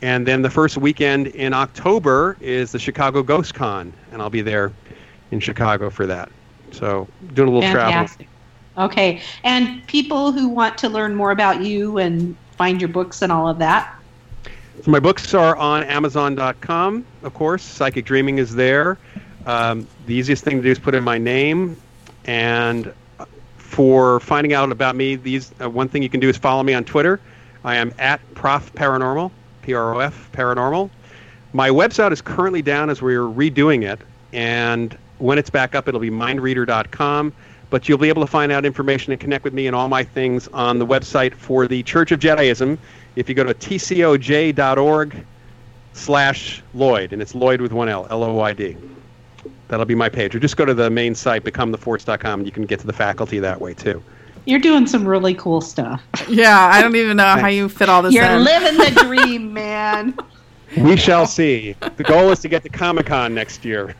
[0.00, 4.40] And then the first weekend in October is the Chicago Ghost Con, and I'll be
[4.40, 4.72] there
[5.30, 6.30] in Chicago for that.
[6.72, 8.08] So doing a little travel.
[8.78, 9.20] Okay.
[9.44, 13.48] And people who want to learn more about you and find your books and all
[13.48, 13.94] of that.
[14.84, 17.62] So my books are on Amazon.com, of course.
[17.62, 18.98] Psychic Dreaming is there.
[19.46, 21.76] Um, the easiest thing to do is put in my name,
[22.24, 22.92] and
[23.56, 26.74] for finding out about me, these uh, one thing you can do is follow me
[26.74, 27.20] on Twitter.
[27.64, 29.30] I am at Prof Paranormal,
[29.62, 30.90] P R O F Paranormal.
[31.52, 34.00] My website is currently down as we're redoing it,
[34.32, 37.32] and when it's back up, it'll be mindreader.com.
[37.72, 40.04] But you'll be able to find out information and connect with me and all my
[40.04, 42.76] things on the website for the Church of Jediism.
[43.16, 45.24] If you go to tcoj.org
[45.94, 48.76] slash Lloyd, and it's Lloyd with one L, L-O-Y-D.
[49.68, 50.34] That'll be my page.
[50.34, 53.38] Or just go to the main site, becometheforce.com, and you can get to the faculty
[53.38, 54.02] that way too.
[54.44, 56.02] You're doing some really cool stuff.
[56.28, 58.44] yeah, I don't even know how you fit all this You're in.
[58.44, 60.14] living the dream, man.
[60.76, 61.74] We shall see.
[61.96, 63.94] The goal is to get to Comic Con next year.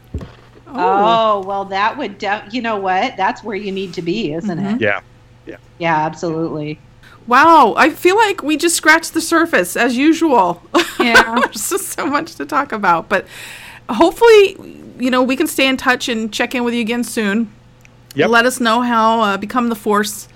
[0.74, 3.16] Oh, well, that would, de- you know what?
[3.16, 4.80] That's where you need to be, isn't it?
[4.80, 5.00] Yeah.
[5.46, 6.78] Yeah, Yeah, absolutely.
[7.26, 10.62] Wow, I feel like we just scratched the surface as usual.
[10.98, 11.34] Yeah.
[11.40, 13.26] There's just so much to talk about, but
[13.88, 14.56] hopefully,
[15.00, 17.50] you know, we can stay in touch and check in with you again soon.
[18.14, 18.30] Yep.
[18.30, 20.28] Let us know how uh, Become the Force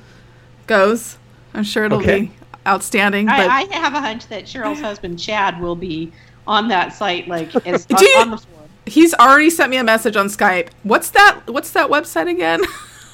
[0.66, 1.18] goes.
[1.54, 2.22] I'm sure it'll Okay.
[2.22, 2.32] be
[2.66, 3.26] outstanding.
[3.26, 6.10] But I, I have a hunch that Cheryl's husband, Chad, will be
[6.48, 8.55] on that site, like, as, on, you- on the floor.
[8.86, 10.68] He's already sent me a message on Skype.
[10.82, 11.42] What's that?
[11.46, 12.62] What's that website again?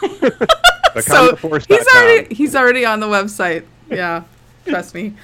[1.00, 3.64] so he's already he's already on the website.
[3.90, 4.24] Yeah,
[4.66, 5.14] trust me.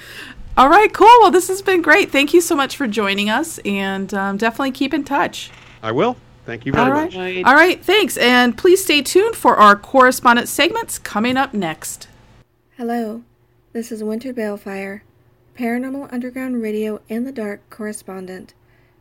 [0.57, 1.07] All right, cool.
[1.21, 2.11] Well, this has been great.
[2.11, 5.51] Thank you so much for joining us, and um, definitely keep in touch.
[5.81, 6.17] I will.
[6.45, 7.13] Thank you very All right.
[7.13, 7.45] much.
[7.45, 8.17] All right, thanks.
[8.17, 12.07] And please stay tuned for our correspondent segments coming up next.
[12.75, 13.23] Hello,
[13.71, 15.01] this is Winter Balefire,
[15.55, 18.53] Paranormal Underground Radio in the Dark correspondent,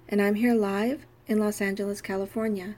[0.08, 2.76] and I'm here live in Los Angeles, California.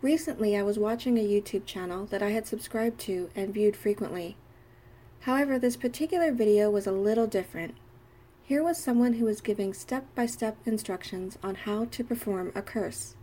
[0.00, 4.38] Recently, I was watching a YouTube channel that I had subscribed to and viewed frequently.
[5.20, 7.74] However, this particular video was a little different.
[8.42, 12.62] Here was someone who was giving step by step instructions on how to perform a
[12.62, 13.16] curse.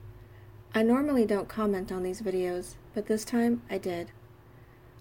[0.75, 4.11] I normally don't comment on these videos, but this time I did.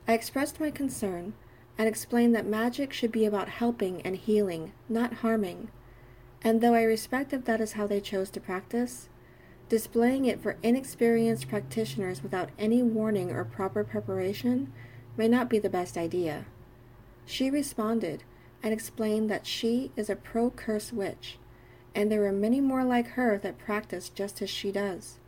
[0.08, 1.34] I expressed my concern
[1.76, 5.68] and explained that magic should be about helping and healing, not harming.
[6.42, 9.10] And though I respect if that is how they chose to practice,
[9.68, 14.72] displaying it for inexperienced practitioners without any warning or proper preparation
[15.16, 16.46] may not be the best idea.
[17.26, 18.22] She responded
[18.62, 21.38] and explained that she is a pro curse witch,
[21.94, 25.18] and there are many more like her that practice just as she does.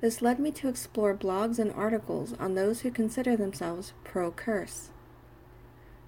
[0.00, 4.90] This led me to explore blogs and articles on those who consider themselves pro curse.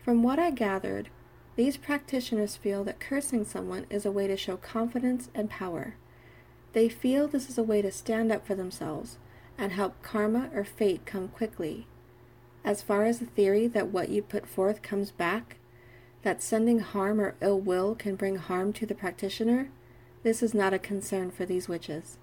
[0.02, 1.08] From what I gathered,
[1.56, 5.94] these practitioners feel that cursing someone is a way to show confidence and power.
[6.74, 9.16] They feel this is a way to stand up for themselves
[9.56, 11.86] and help karma or fate come quickly.
[12.64, 15.56] As far as the theory that what you put forth comes back,
[16.22, 19.70] that sending harm or ill will can bring harm to the practitioner,
[20.24, 22.18] this is not a concern for these witches.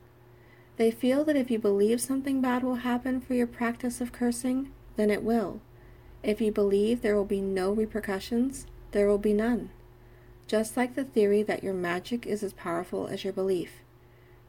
[0.76, 4.72] They feel that if you believe something bad will happen for your practice of cursing,
[4.98, 5.62] then it will.
[6.24, 9.70] If you believe there will be no repercussions, there will be none.
[10.48, 13.82] Just like the theory that your magic is as powerful as your belief.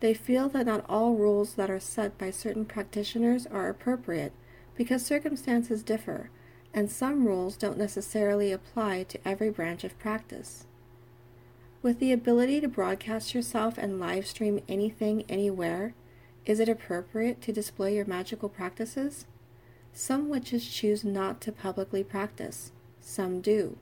[0.02, 4.32] They feel that not all rules that are set by certain practitioners are appropriate
[4.74, 6.28] because circumstances differ,
[6.74, 10.66] and some rules don't necessarily apply to every branch of practice.
[11.82, 15.94] With the ability to broadcast yourself and live stream anything, anywhere,
[16.44, 19.26] is it appropriate to display your magical practices?
[19.92, 23.78] Some witches choose not to publicly practice, some do.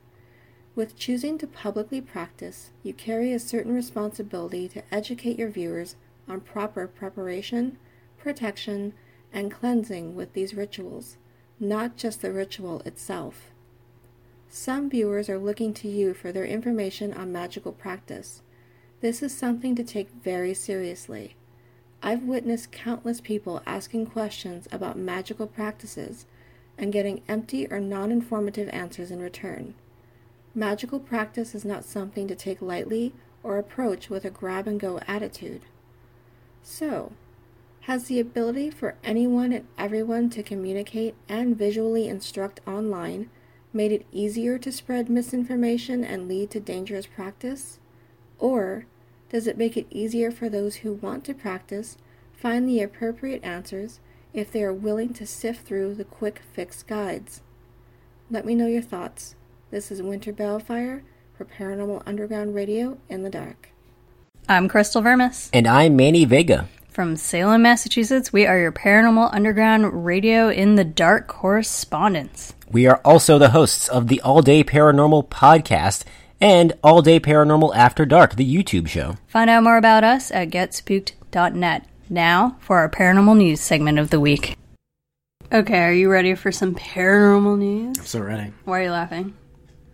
[0.75, 5.95] With choosing to publicly practice, you carry a certain responsibility to educate your viewers
[6.27, 7.77] on proper preparation,
[8.17, 8.93] protection,
[9.33, 11.17] and cleansing with these rituals,
[11.59, 13.51] not just the ritual itself.
[14.49, 18.41] Some viewers are looking to you for their information on magical practice.
[18.99, 21.35] This is something to take very seriously.
[22.03, 26.25] I've witnessed countless people asking questions about magical practices
[26.77, 29.75] and getting empty or non informative answers in return.
[30.53, 33.13] Magical practice is not something to take lightly
[33.43, 35.61] or approach with a grab and go attitude.
[36.63, 37.11] So,
[37.81, 43.29] has the ability for anyone and everyone to communicate and visually instruct online
[43.73, 47.79] made it easier to spread misinformation and lead to dangerous practice?
[48.37, 48.85] Or
[49.29, 51.97] does it make it easier for those who want to practice
[52.33, 53.99] find the appropriate answers
[54.33, 57.41] if they are willing to sift through the quick fix guides?
[58.29, 59.35] Let me know your thoughts.
[59.71, 61.01] This is Winter Balefire
[61.33, 63.70] for Paranormal Underground Radio in the Dark.
[64.51, 65.49] I'm Crystal Vermis.
[65.53, 66.67] And I'm Manny Vega.
[66.89, 72.53] From Salem, Massachusetts, we are your Paranormal Underground Radio in the Dark correspondents.
[72.69, 76.03] We are also the hosts of the All Day Paranormal podcast
[76.41, 79.15] and All Day Paranormal After Dark, the YouTube show.
[79.25, 81.85] Find out more about us at getspooked.net.
[82.09, 84.57] Now for our paranormal news segment of the week.
[85.53, 87.97] Okay, are you ready for some paranormal news?
[87.99, 88.51] I'm so ready.
[88.65, 89.33] Why are you laughing?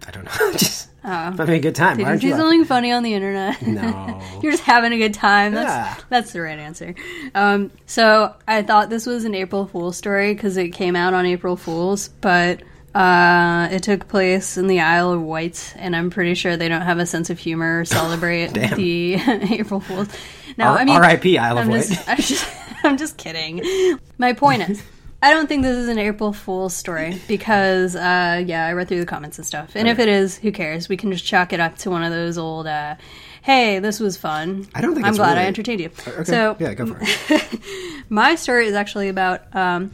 [0.05, 0.51] I don't know.
[0.57, 1.09] just Oh.
[1.09, 1.95] having a good time.
[1.97, 2.35] Did you you?
[2.35, 3.61] something funny on the internet?
[3.61, 4.21] No.
[4.43, 5.53] You're just having a good time.
[5.53, 5.69] That's
[5.99, 6.03] Yeah.
[6.09, 6.95] that's the right answer.
[7.33, 11.25] Um, so I thought this was an April Fool's story because it came out on
[11.25, 12.61] April Fool's, but
[12.93, 16.81] uh, it took place in the Isle of Wight, and I'm pretty sure they don't
[16.81, 19.13] have a sense of humor or celebrate the
[19.53, 20.09] April Fool's.
[20.57, 21.37] Now, R- I mean, R.I.P.
[21.37, 22.09] Isle of I'm Wight.
[22.09, 22.49] I'm just,
[22.83, 23.97] I'm just kidding.
[24.17, 24.83] My point is.
[25.21, 28.99] I don't think this is an April Fool's story because, uh, yeah, I read through
[28.99, 29.71] the comments and stuff.
[29.75, 30.87] And if it is, who cares?
[30.89, 32.95] We can just chalk it up to one of those old, uh,
[33.41, 35.89] "Hey, this was fun." I don't think I'm glad I entertained you.
[36.07, 36.23] Okay.
[36.23, 37.59] So, yeah, go for it.
[38.09, 39.91] my story is actually about um,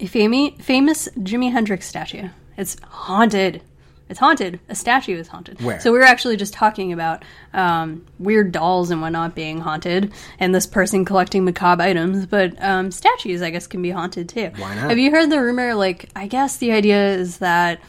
[0.00, 2.28] a fami- famous Jimi Hendrix statue.
[2.56, 3.62] It's haunted.
[4.08, 4.58] It's haunted.
[4.68, 5.60] A statue is haunted.
[5.60, 5.80] Where?
[5.80, 10.54] So we were actually just talking about um, weird dolls and whatnot being haunted, and
[10.54, 12.26] this person collecting macabre items.
[12.26, 14.50] But um, statues, I guess, can be haunted too.
[14.56, 14.88] Why not?
[14.88, 15.74] Have you heard the rumor?
[15.74, 17.80] Like, I guess the idea is that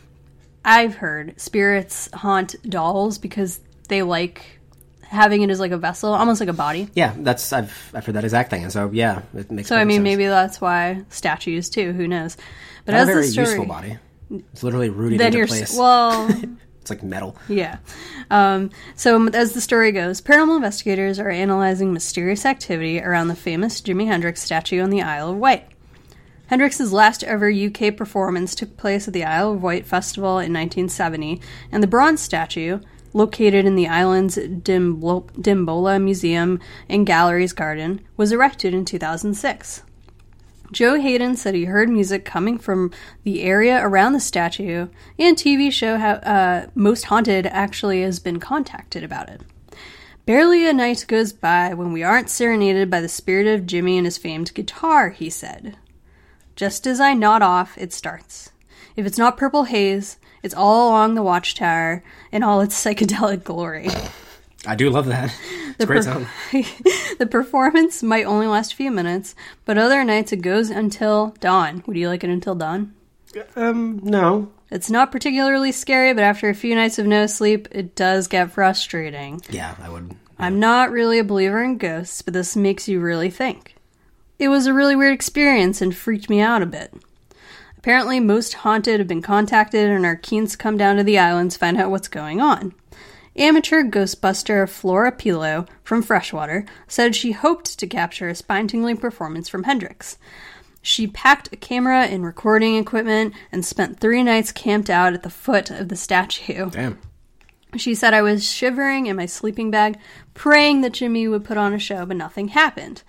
[0.65, 4.59] I've heard spirits haunt dolls because they like
[5.03, 6.89] having it as like a vessel, almost like a body.
[6.93, 9.67] Yeah, that's I've I've heard that exact thing, and so yeah, it makes.
[9.67, 9.69] Sense.
[9.69, 10.03] So I mean, sense.
[10.03, 11.93] maybe that's why statues too.
[11.93, 12.37] Who knows?
[12.85, 13.97] But Not as a very the story, useful body.
[14.31, 15.75] It's literally rooted then into you're place.
[15.77, 16.29] well.
[16.81, 17.35] it's like metal.
[17.47, 17.77] Yeah.
[18.29, 23.81] Um, so, as the story goes, paranormal investigators are analyzing mysterious activity around the famous
[23.81, 25.67] Jimi Hendrix statue on the Isle of Wight.
[26.47, 31.39] Hendrix's last ever UK performance took place at the Isle of Wight Festival in 1970,
[31.71, 32.79] and the bronze statue,
[33.13, 39.83] located in the island's Dimbo- Dimbola Museum and Galleries Garden, was erected in 2006.
[40.71, 42.91] Joe Hayden said he heard music coming from
[43.23, 49.03] the area around the statue, and TV show uh, Most Haunted actually has been contacted
[49.03, 49.41] about it.
[50.25, 54.05] Barely a night goes by when we aren't serenaded by the spirit of Jimi and
[54.05, 55.77] his famed guitar, he said.
[56.55, 58.51] Just as I nod off, it starts.
[58.95, 63.89] If it's not Purple Haze, it's all along the watchtower in all its psychedelic glory.
[64.65, 65.33] I do love that.
[65.79, 66.27] It's a great per- song.
[67.19, 69.33] the performance might only last a few minutes,
[69.63, 71.83] but other nights it goes until dawn.
[71.87, 72.93] Would you like it until dawn?
[73.55, 74.51] Um, no.
[74.71, 78.51] It's not particularly scary, but after a few nights of no sleep, it does get
[78.51, 79.39] frustrating.
[79.49, 80.17] Yeah, I would.
[80.37, 83.75] I'm not really a believer in ghosts, but this makes you really think.
[84.37, 86.93] It was a really weird experience and freaked me out a bit.
[87.77, 91.55] Apparently, most haunted have been contacted and are keen to come down to the islands
[91.55, 92.73] to find out what's going on.
[93.39, 99.47] Amateur ghostbuster Flora Pilo from Freshwater said she hoped to capture a spine tingling performance
[99.47, 100.17] from Hendrix.
[100.81, 105.29] She packed a camera and recording equipment and spent three nights camped out at the
[105.29, 106.69] foot of the statue.
[106.69, 106.99] Damn.
[107.77, 109.97] She said I was shivering in my sleeping bag,
[110.33, 113.03] praying that Jimi would put on a show, but nothing happened.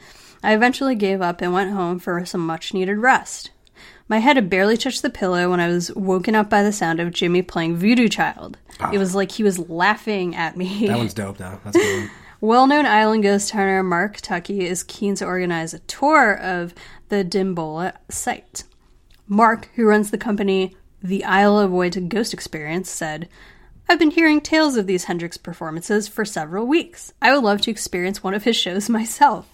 [0.45, 3.51] I eventually gave up and went home for some much needed rest.
[4.11, 6.98] My head had barely touched the pillow when I was woken up by the sound
[6.98, 8.58] of Jimi playing Voodoo Child.
[8.80, 8.90] Ah.
[8.92, 10.88] It was like he was laughing at me.
[10.88, 11.61] That one's dope, though.
[11.64, 12.11] That's good one.
[12.42, 16.74] Well known island ghost hunter Mark Tucky is keen to organize a tour of
[17.11, 18.64] the Dimbola site.
[19.28, 23.28] Mark, who runs the company The Isle of Wight Ghost Experience, said,
[23.90, 27.12] I've been hearing tales of these Hendrix performances for several weeks.
[27.20, 29.49] I would love to experience one of his shows myself.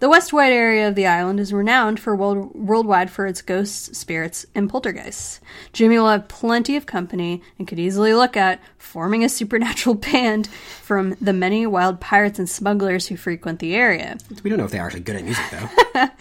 [0.00, 3.98] The West Wight area of the island is renowned for world, worldwide for its ghosts,
[3.98, 5.42] spirits, and poltergeists.
[5.74, 10.46] Jimi will have plenty of company and could easily look at forming a supernatural band
[10.46, 14.16] from the many wild pirates and smugglers who frequent the area.
[14.42, 16.08] We don't know if they're actually good at music, though.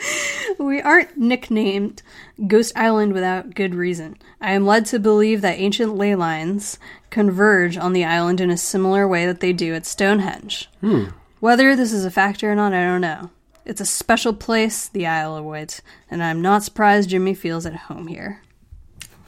[0.60, 2.02] We aren't nicknamed
[2.48, 4.18] Ghost Island without good reason.
[4.42, 6.80] I am led to believe that ancient ley lines
[7.12, 10.70] converge on the island in a similar way that they do at Stonehenge.
[10.82, 11.06] Hmm.
[11.40, 13.30] Whether this is a factor or not, I don't know.
[13.66, 17.76] It's a special place, the Isle of Wight, and I'm not surprised Jimi feels at
[17.76, 18.42] home here.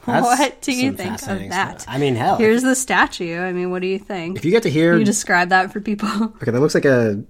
[0.04, 1.82] That's what do you think of that?
[1.82, 1.94] stuff.
[1.94, 2.36] I mean, hell.
[2.36, 3.38] Here's the statue.
[3.40, 4.36] I mean, what do you think?
[4.36, 4.92] if you get to hear.
[4.92, 6.08] Can you describe that for people?
[6.42, 7.22] Okay, that looks like a.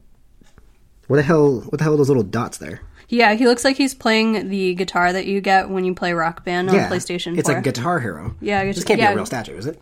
[1.08, 1.60] What the hell?
[1.60, 2.80] What the hell are those little dots there?
[3.08, 6.46] yeah, he looks like he's playing the guitar that you get when you play Rock
[6.46, 7.38] Band on yeah, PlayStation 4.
[7.40, 8.34] It's like Guitar Hero.
[8.40, 9.78] Yeah, this guitar- can't be a real statue, is it?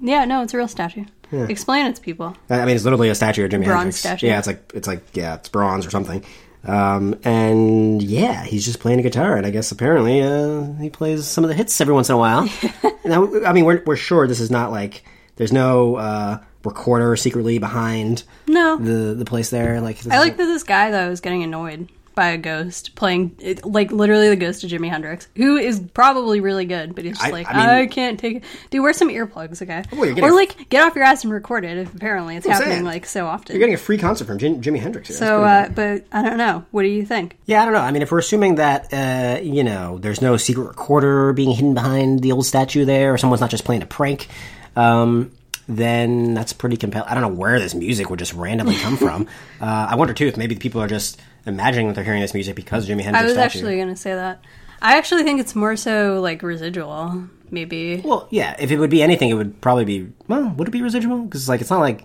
[0.00, 1.04] Yeah, no, it's a real statue.
[1.32, 2.36] Explain it to people.
[2.50, 3.96] I mean, it's literally a statue of Jimi Bronze Hendrix.
[3.98, 4.26] statue.
[4.26, 6.24] Yeah, it's like it's like yeah, it's bronze or something.
[6.64, 11.26] Um, and yeah, he's just playing a guitar, and I guess apparently uh, he plays
[11.26, 12.48] some of the hits every once in a while.
[13.04, 15.04] now, I mean, we're we're sure this is not like
[15.36, 18.76] there's no uh, recorder secretly behind No.
[18.76, 19.80] the the place there.
[19.80, 23.90] Like I like that this guy, though, is getting annoyed by a ghost playing, like,
[23.92, 27.30] literally the ghost of Jimi Hendrix, who is probably really good, but he's just I-
[27.30, 28.44] like, I mean- I can't take it.
[28.70, 29.82] Dude, wear some earplugs, okay?
[29.92, 32.46] Well, you're or, a- like, get off your ass and record it if apparently it's
[32.46, 32.84] happening, saying.
[32.84, 33.54] like, so often.
[33.54, 35.08] You're getting a free concert from Jim, Jimi Hendrix.
[35.08, 35.16] Here.
[35.16, 36.64] So, uh, but I don't know.
[36.70, 37.36] What do you think?
[37.46, 37.80] Yeah, I don't know.
[37.80, 41.74] I mean, if we're assuming that, uh, you know, there's no secret recorder being hidden
[41.74, 44.28] behind the old statue there, or someone's not just playing a prank,
[44.76, 45.30] um,
[45.68, 47.08] then that's pretty compelling.
[47.08, 49.26] I don't know where this music would just randomly come from.
[49.62, 52.56] Uh, I wonder, too, if maybe people are just imagining that they're hearing this music
[52.56, 53.44] because Jimi Hendrix I was statue.
[53.44, 54.42] actually going to say that.
[54.80, 58.00] I actually think it's more so, like, residual, maybe.
[58.04, 60.82] Well, yeah, if it would be anything, it would probably be, well, would it be
[60.82, 61.22] residual?
[61.22, 62.04] Because, like, it's not like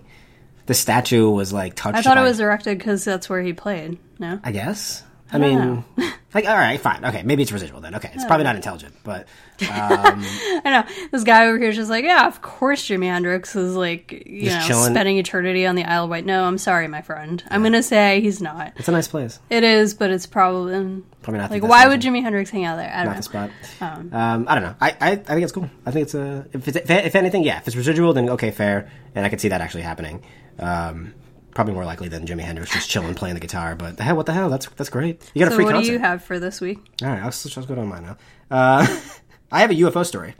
[0.66, 3.98] the statue was, like, touched I thought it was erected because that's where he played.
[4.20, 4.38] No?
[4.44, 5.02] I guess.
[5.30, 5.84] I, mean,
[6.34, 7.04] like, all right, fine.
[7.04, 7.94] Okay, maybe it's residual then.
[7.94, 9.26] Okay, it's probably not intelligent, but
[9.60, 13.74] I know this guy over here is just like, yeah, of course, Jimi Hendrix is
[13.74, 14.92] like, you know, chilling.
[14.92, 16.24] spending eternity on the Isle of Wight.
[16.24, 17.42] No, I'm sorry, my friend.
[17.50, 18.72] I'm gonna say he's not.
[18.76, 19.38] it's a nice place.
[19.50, 22.00] It is, but it's probably Probably not like, why would.
[22.00, 22.90] Jimi Hendrix hang out there?
[22.90, 23.50] I not don't the know.
[23.80, 24.12] spot.
[24.12, 24.74] Um, I don't know.
[24.80, 25.68] I, I, I think it's cool.
[25.84, 27.58] I think it's a if, it's, if if anything, yeah.
[27.58, 30.22] If it's residual, then okay, fair, and I could see that actually happening.
[30.58, 31.14] Um,
[31.58, 33.74] probably more likely than Jimi Hendrix just chilling playing the guitar.
[33.74, 34.48] But the hell, what the hell?
[34.48, 35.28] That's that's great.
[35.34, 35.88] You got a So, free what concert.
[35.88, 36.78] do you have for this week?
[37.02, 38.16] All right, let's, let's go to mine now.
[38.48, 38.86] Uh,
[39.50, 40.36] I have a UFO story.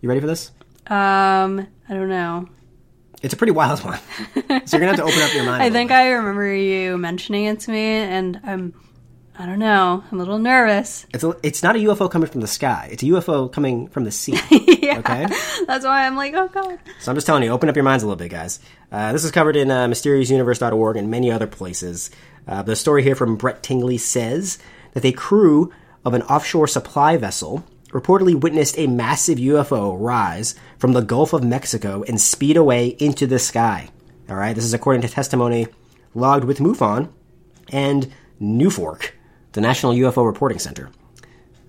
[0.00, 0.52] You ready for this?
[0.86, 2.48] Um, I don't know.
[3.20, 3.98] It's a pretty wild one.
[4.32, 5.62] so you're gonna have to open up your mind.
[5.62, 5.96] I think bit.
[5.96, 8.72] I remember you mentioning it to me, and I'm,
[9.38, 10.02] I don't know.
[10.10, 11.06] I'm a little nervous.
[11.12, 12.88] It's a, it's not a UFO coming from the sky.
[12.90, 14.38] It's a UFO coming from the sea.
[14.86, 15.26] Okay.
[15.66, 16.78] That's why I'm like, oh god.
[17.00, 18.60] So I'm just telling you, open up your minds a little bit, guys.
[18.90, 22.10] Uh, this is covered in uh, MysteriousUniverse.org and many other places.
[22.46, 24.58] Uh, the story here from Brett Tingley says
[24.92, 25.72] that a crew
[26.04, 31.44] of an offshore supply vessel reportedly witnessed a massive UFO rise from the Gulf of
[31.44, 33.88] Mexico and speed away into the sky.
[34.30, 35.66] All right, this is according to testimony
[36.14, 37.10] logged with MUFON
[37.70, 38.10] and
[38.40, 39.10] NUFORC,
[39.56, 40.90] the National UFO Reporting Center.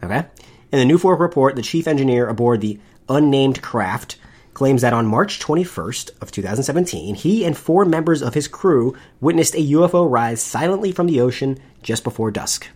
[0.04, 0.26] Okay?
[0.72, 4.18] In the NUFORC report, the chief engineer aboard the unnamed craft
[4.54, 9.56] claims that on March 21st of 2017, he and four members of his crew witnessed
[9.56, 12.68] a UFO rise silently from the ocean just before dusk.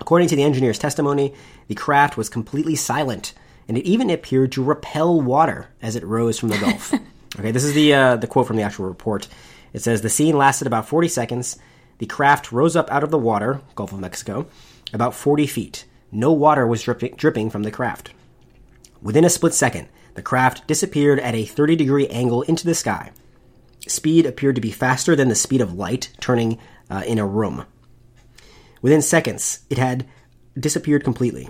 [0.00, 1.32] According to the engineer's testimony,
[1.68, 3.34] the craft was completely silent,
[3.68, 6.92] and it even appeared to repel water as it rose from the Gulf.
[7.38, 9.28] okay, this is the uh, the quote from the actual report.
[9.72, 11.58] It says the scene lasted about 40 seconds.
[11.98, 14.46] The craft rose up out of the water, Gulf of Mexico,
[14.92, 15.84] about 40 feet.
[16.10, 18.12] No water was dripping, from the craft.
[19.02, 23.12] Within a split second, the craft disappeared at a 30 degree angle into the sky.
[23.86, 26.58] Speed appeared to be faster than the speed of light turning
[26.90, 27.64] uh, in a room.
[28.80, 30.06] Within seconds, it had
[30.58, 31.48] disappeared completely.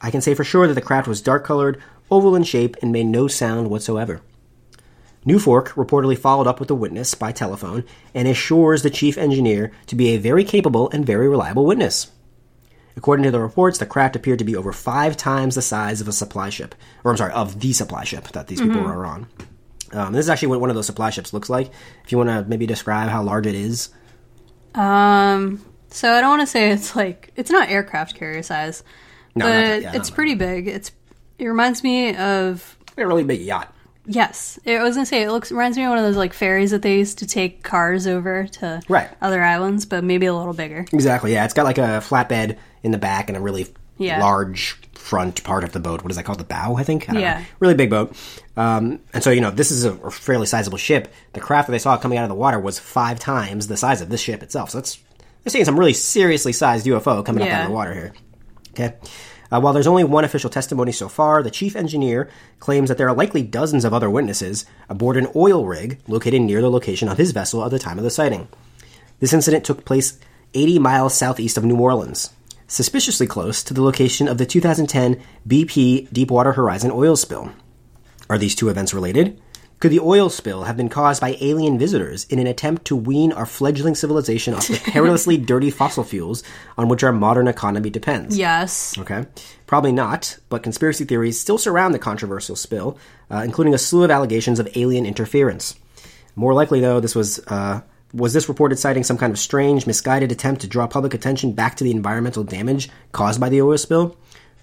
[0.00, 1.80] I can say for sure that the craft was dark colored,
[2.10, 4.20] oval in shape, and made no sound whatsoever.
[5.26, 7.84] NUFORC reportedly followed up with the witness by telephone
[8.14, 12.12] and assures the chief engineer to be a very capable and very reliable witness.
[12.96, 16.08] According to the reports, the craft appeared to be over five times the size of
[16.08, 16.74] a supply ship,
[17.04, 19.26] or I'm sorry, of the supply ship that these people are on.
[19.92, 21.70] Um, this is actually what one of those supply ships looks like.
[22.04, 23.90] If you want to maybe describe how large it is,
[24.74, 28.82] Um, so I don't want to say it's like it's not aircraft carrier size,
[29.34, 30.68] No, but that- yeah, it's pretty big.
[30.68, 30.90] It's
[31.38, 33.72] it reminds me of a really big yacht.
[34.06, 34.58] Yes.
[34.66, 36.82] I was gonna say it looks reminds me of one of those like ferries that
[36.82, 39.08] they used to take cars over to Right.
[39.20, 40.86] other islands, but maybe a little bigger.
[40.92, 41.32] Exactly.
[41.32, 43.66] Yeah, it's got like a flatbed in the back and a really
[43.98, 44.20] Yeah.
[44.20, 46.02] large front part of the boat.
[46.02, 46.38] What is that called?
[46.40, 47.08] The bow, I think.
[47.08, 47.38] I Yeah.
[47.38, 47.44] know.
[47.60, 48.14] Really big boat.
[48.56, 51.12] Um, and so you know, this is a fairly sizable ship.
[51.32, 54.00] The craft that they saw coming out of the water was five times the size
[54.00, 54.70] of this ship itself.
[54.70, 54.98] So that's
[55.44, 58.12] they're seeing some really seriously sized UFO coming up out of the water here.
[58.72, 58.94] Okay.
[59.50, 62.28] Uh, while there's only one official testimony so far, the chief engineer
[62.58, 66.60] claims that there are likely dozens of other witnesses aboard an oil rig located near
[66.60, 68.48] the location of his vessel at the time of the sighting.
[69.20, 70.18] This incident took place
[70.54, 72.30] 80 miles southeast of New Orleans,
[72.66, 77.52] suspiciously close to the location of the 2010 BP Deepwater Horizon oil spill.
[78.28, 79.40] Are these two events related?
[79.78, 83.30] Could the oil spill have been caused by alien visitors in an attempt to wean
[83.32, 86.42] our fledgling civilization off the perilously dirty fossil fuels
[86.78, 88.38] on which our modern economy depends?
[88.38, 88.96] Yes.
[88.96, 89.26] Okay.
[89.66, 92.96] Probably not, but conspiracy theories still surround the controversial spill,
[93.30, 95.76] uh, including a slew of allegations of alien interference.
[96.36, 97.82] More likely, though, this was uh,
[98.14, 101.76] was this reported sighting some kind of strange, misguided attempt to draw public attention back
[101.76, 104.16] to the environmental damage caused by the oil spill?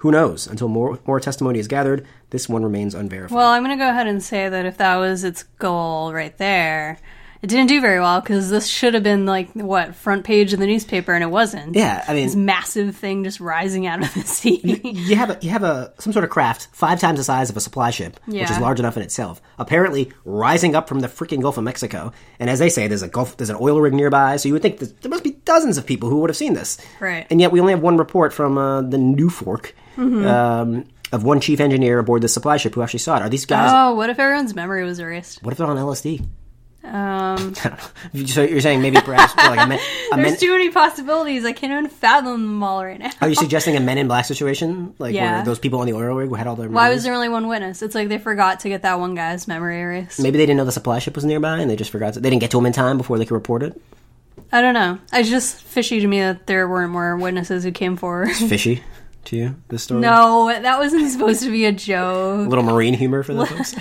[0.04, 0.48] Who knows?
[0.48, 3.36] Until more more testimony is gathered, this one remains unverified.
[3.36, 6.38] Well, I'm going to go ahead and say that if that was its goal right
[6.38, 6.98] there,
[7.42, 10.60] it didn't do very well because this should have been like what front page of
[10.60, 11.76] the newspaper, and it wasn't.
[11.76, 14.60] yeah, I mean, This massive thing just rising out of the sea.
[14.84, 17.56] you have a you have a some sort of craft five times the size of
[17.56, 19.42] a supply ship, which is large enough in itself.
[19.58, 23.08] Apparently, rising up from the freaking Gulf of Mexico, and as they say, there's a
[23.08, 25.78] Gulf, there's an oil rig nearby, so you would think that there must be dozens
[25.78, 26.78] of people who would have seen this.
[27.00, 27.26] Right.
[27.30, 30.26] And yet, we only have one report from uh, the NUFORC Mm-hmm.
[30.28, 33.22] um, of one chief engineer aboard the supply ship who actually saw it.
[33.22, 33.70] Are these guys?
[33.74, 35.44] oh, what if everyone's memory was erased?
[35.44, 36.26] What if they're on LSD?
[36.86, 37.64] Um, I don't
[38.14, 38.26] know.
[38.26, 39.80] So you're saying maybe perhaps like a men,
[40.12, 41.46] a there's men, too many possibilities.
[41.46, 43.12] I can't even fathom them all right now.
[43.22, 45.36] Are you suggesting a Men in Black situation, like Yeah.
[45.36, 46.68] where those people on the oil rig had all their?
[46.68, 46.96] Why memories?
[46.98, 47.82] was there only one witness?
[47.82, 50.20] It's like they forgot to get that one guy's memory erased.
[50.20, 52.16] Maybe they didn't know the supply ship was nearby, and they just forgot.
[52.16, 53.82] To, they didn't get to him in time before they could report it.
[54.52, 55.00] I don't know.
[55.14, 58.32] It's just fishy to me that there weren't more witnesses who came forward.
[58.34, 58.84] Fishy
[59.26, 60.02] to you, this story.
[60.02, 62.46] no, that wasn't supposed to be a joke.
[62.46, 63.76] a little marine humor for the folks.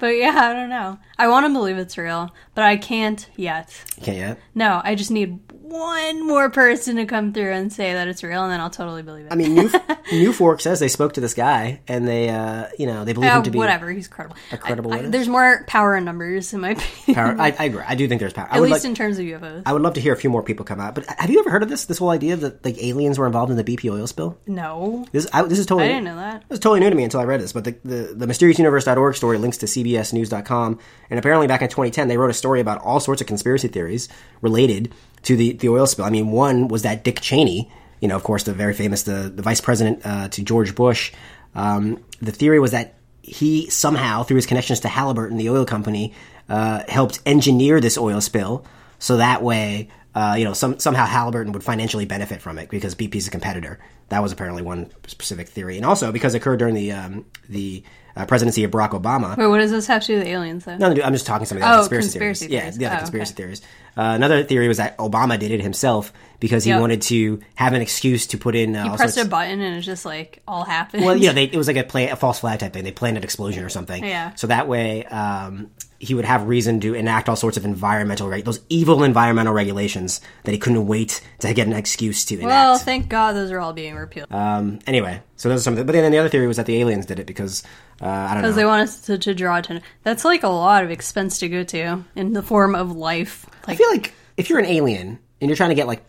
[0.00, 0.96] But yeah, I don't know.
[1.18, 3.74] I want to believe it's real, but I can't yet.
[3.96, 4.38] You can't yet.
[4.54, 8.42] No, I just need one more person to come through and say that it's real,
[8.44, 9.32] and then I'll totally believe it.
[9.32, 9.68] I mean, New,
[10.10, 13.36] NUFORC says they spoke to this guy, and they, uh, you know, they believe Uh,
[13.36, 14.36] him to be whatever, he's credible.
[14.52, 17.14] a credible I- I- there's more power in numbers, in my opinion.
[17.14, 17.36] Power.
[17.38, 17.82] I, I agree.
[17.86, 18.48] I do think there's power.
[18.50, 19.62] I At would least like, in terms of UFOs.
[19.66, 20.94] I would love to hear a few more people come out.
[20.94, 21.84] But have you ever heard of this?
[21.84, 24.38] This whole idea that like aliens were involved in the BP oil spill.
[24.46, 25.84] no, This, I, this is totally.
[25.86, 26.42] I didn't know that.
[26.42, 29.14] It was totally new to me until I read this, but the, the, the MysteriousUniverse.org
[29.14, 30.78] story links to CBSNews.com,
[31.10, 34.08] and apparently back in 2010 they wrote a story about all sorts of conspiracy theories
[34.40, 34.92] related
[35.28, 36.06] to the, the oil spill.
[36.06, 39.30] I mean, one was that Dick Cheney, you know, of course, the very famous, the,
[39.34, 41.12] the vice president uh, to George Bush,
[41.54, 46.14] um, the theory was that he somehow, through his connections to Halliburton, the oil company,
[46.48, 48.64] uh, helped engineer this oil spill,
[48.98, 52.94] so that way uh, you know, some, somehow Halliburton would financially benefit from it because
[52.96, 53.78] BP's a competitor.
[54.08, 57.84] That was apparently one specific theory, and also because it occurred during the um, the
[58.16, 59.36] uh, presidency of Barack Obama.
[59.36, 60.76] Wait, what does this have to do with aliens, though?
[60.78, 62.62] No, I'm just talking some of the Oh, conspiracy, conspiracy theories.
[62.62, 62.78] theories.
[62.78, 63.36] Yeah, yeah, the Oh, conspiracy okay.
[63.42, 63.62] theories.
[63.98, 66.80] Uh, another theory was that Obama did it himself because he Yep.
[66.80, 68.76] wanted to have an excuse to put in.
[68.76, 71.04] Uh, He pressed sorts- a button and it just like all happened.
[71.04, 72.84] well, you know, they, it was like a play, a false flag type thing.
[72.84, 74.04] They planned an explosion or something.
[74.04, 74.34] Yeah.
[74.36, 75.70] So that way, um,
[76.00, 80.20] he would have reason to enact all sorts of environmental, reg- those evil environmental regulations
[80.44, 82.46] that he couldn't wait to get an excuse to enact.
[82.46, 85.72] well, thank God those are all being repealed um, anyway, so those are some.
[85.72, 87.64] Of the, but then the other theory was that the aliens did it because
[88.00, 88.40] uh, I don't know.
[88.42, 89.84] because they want us to, to draw attention.
[90.04, 93.46] That's like a lot of expense to go to in the form of life.
[93.68, 96.04] I feel like if you're an alien and you're trying to get like,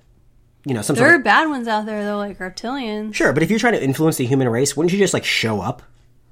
[0.65, 3.15] you know, some there sort are of bad ones out there though, like reptilians.
[3.15, 5.61] Sure, but if you're trying to influence the human race, wouldn't you just like show
[5.61, 5.83] up?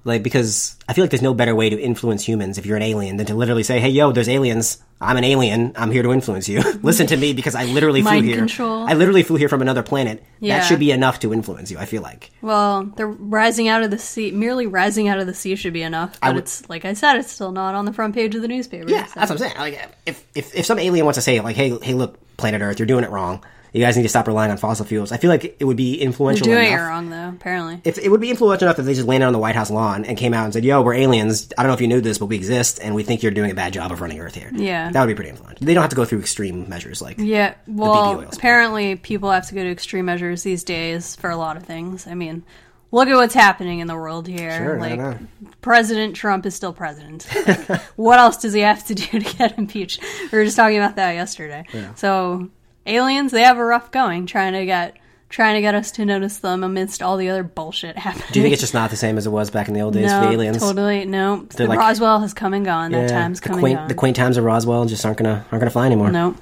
[0.08, 2.82] Like because I feel like there's no better way to influence humans if you're an
[2.84, 4.82] alien than to literally say, "Hey, yo, there's aliens.
[5.02, 5.74] I'm an alien.
[5.76, 6.62] I'm here to influence you.
[6.82, 8.38] Listen to me because I literally flew here.
[8.38, 8.88] control.
[8.88, 10.24] I literally flew here from another planet.
[10.40, 10.58] Yeah.
[10.60, 11.78] That should be enough to influence you.
[11.78, 12.32] I feel like.
[12.42, 15.84] Well, the rising out of the sea, merely rising out of the sea should be
[15.84, 16.18] enough.
[16.22, 18.48] But would- it's like I said, it's still not on the front page of the
[18.48, 18.90] newspaper.
[18.90, 19.58] Yeah, so- that's what I'm saying.
[19.58, 22.80] Like if if if some alien wants to say like, "Hey, hey, look, planet Earth,
[22.80, 23.44] you're doing it wrong.
[23.74, 25.96] You guys need to stop relying on fossil fuels." I feel like it would be
[26.02, 27.30] influential doing it wrong though.
[27.30, 29.70] Apparently, if it would be influential enough if they just landed on the White House
[29.70, 31.50] lawn and came out and said, "Yo, we're aliens.
[31.58, 33.52] I don't know if you knew this, but we exist, and we think you're doing
[33.52, 34.90] a bad job of running Earth here." Yeah.
[34.92, 35.66] that would be pretty influential.
[35.66, 37.56] They don't have to go through extreme measures like yeah.
[37.68, 41.64] Well, apparently people have to go to extreme measures these days for a lot of
[41.64, 42.08] things.
[42.08, 42.44] I mean,
[42.92, 44.58] look at what's happening in the world here.
[44.58, 45.18] Sure, like.
[45.62, 47.28] President Trump is still president.
[47.46, 50.02] Like, what else does he have to do to get impeached?
[50.32, 51.66] We were just talking about that yesterday.
[51.96, 52.50] So
[52.88, 54.98] aliens, they have a rough going trying to get
[55.30, 58.28] trying to get us to notice them amidst all the other bullshit happening.
[58.32, 59.94] Do you think it's just not the same as it was back in the old
[59.94, 60.58] days no, for the aliens?
[60.60, 61.44] totally no.
[61.44, 62.92] The like- Roswell has come and gone.
[62.92, 63.88] That time's the come quaint, gone.
[63.88, 66.12] the quaint times of Roswell just aren't gonna aren't gonna fly anymore.
[66.12, 66.36] no.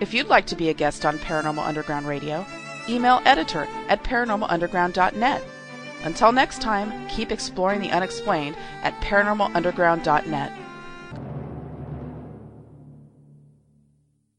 [0.00, 2.46] If you'd like to be a guest on Paranormal Underground Radio,
[2.88, 5.42] email editor at paranormalunderground.net.
[6.04, 10.52] Until next time, keep exploring the unexplained at paranormalunderground.net.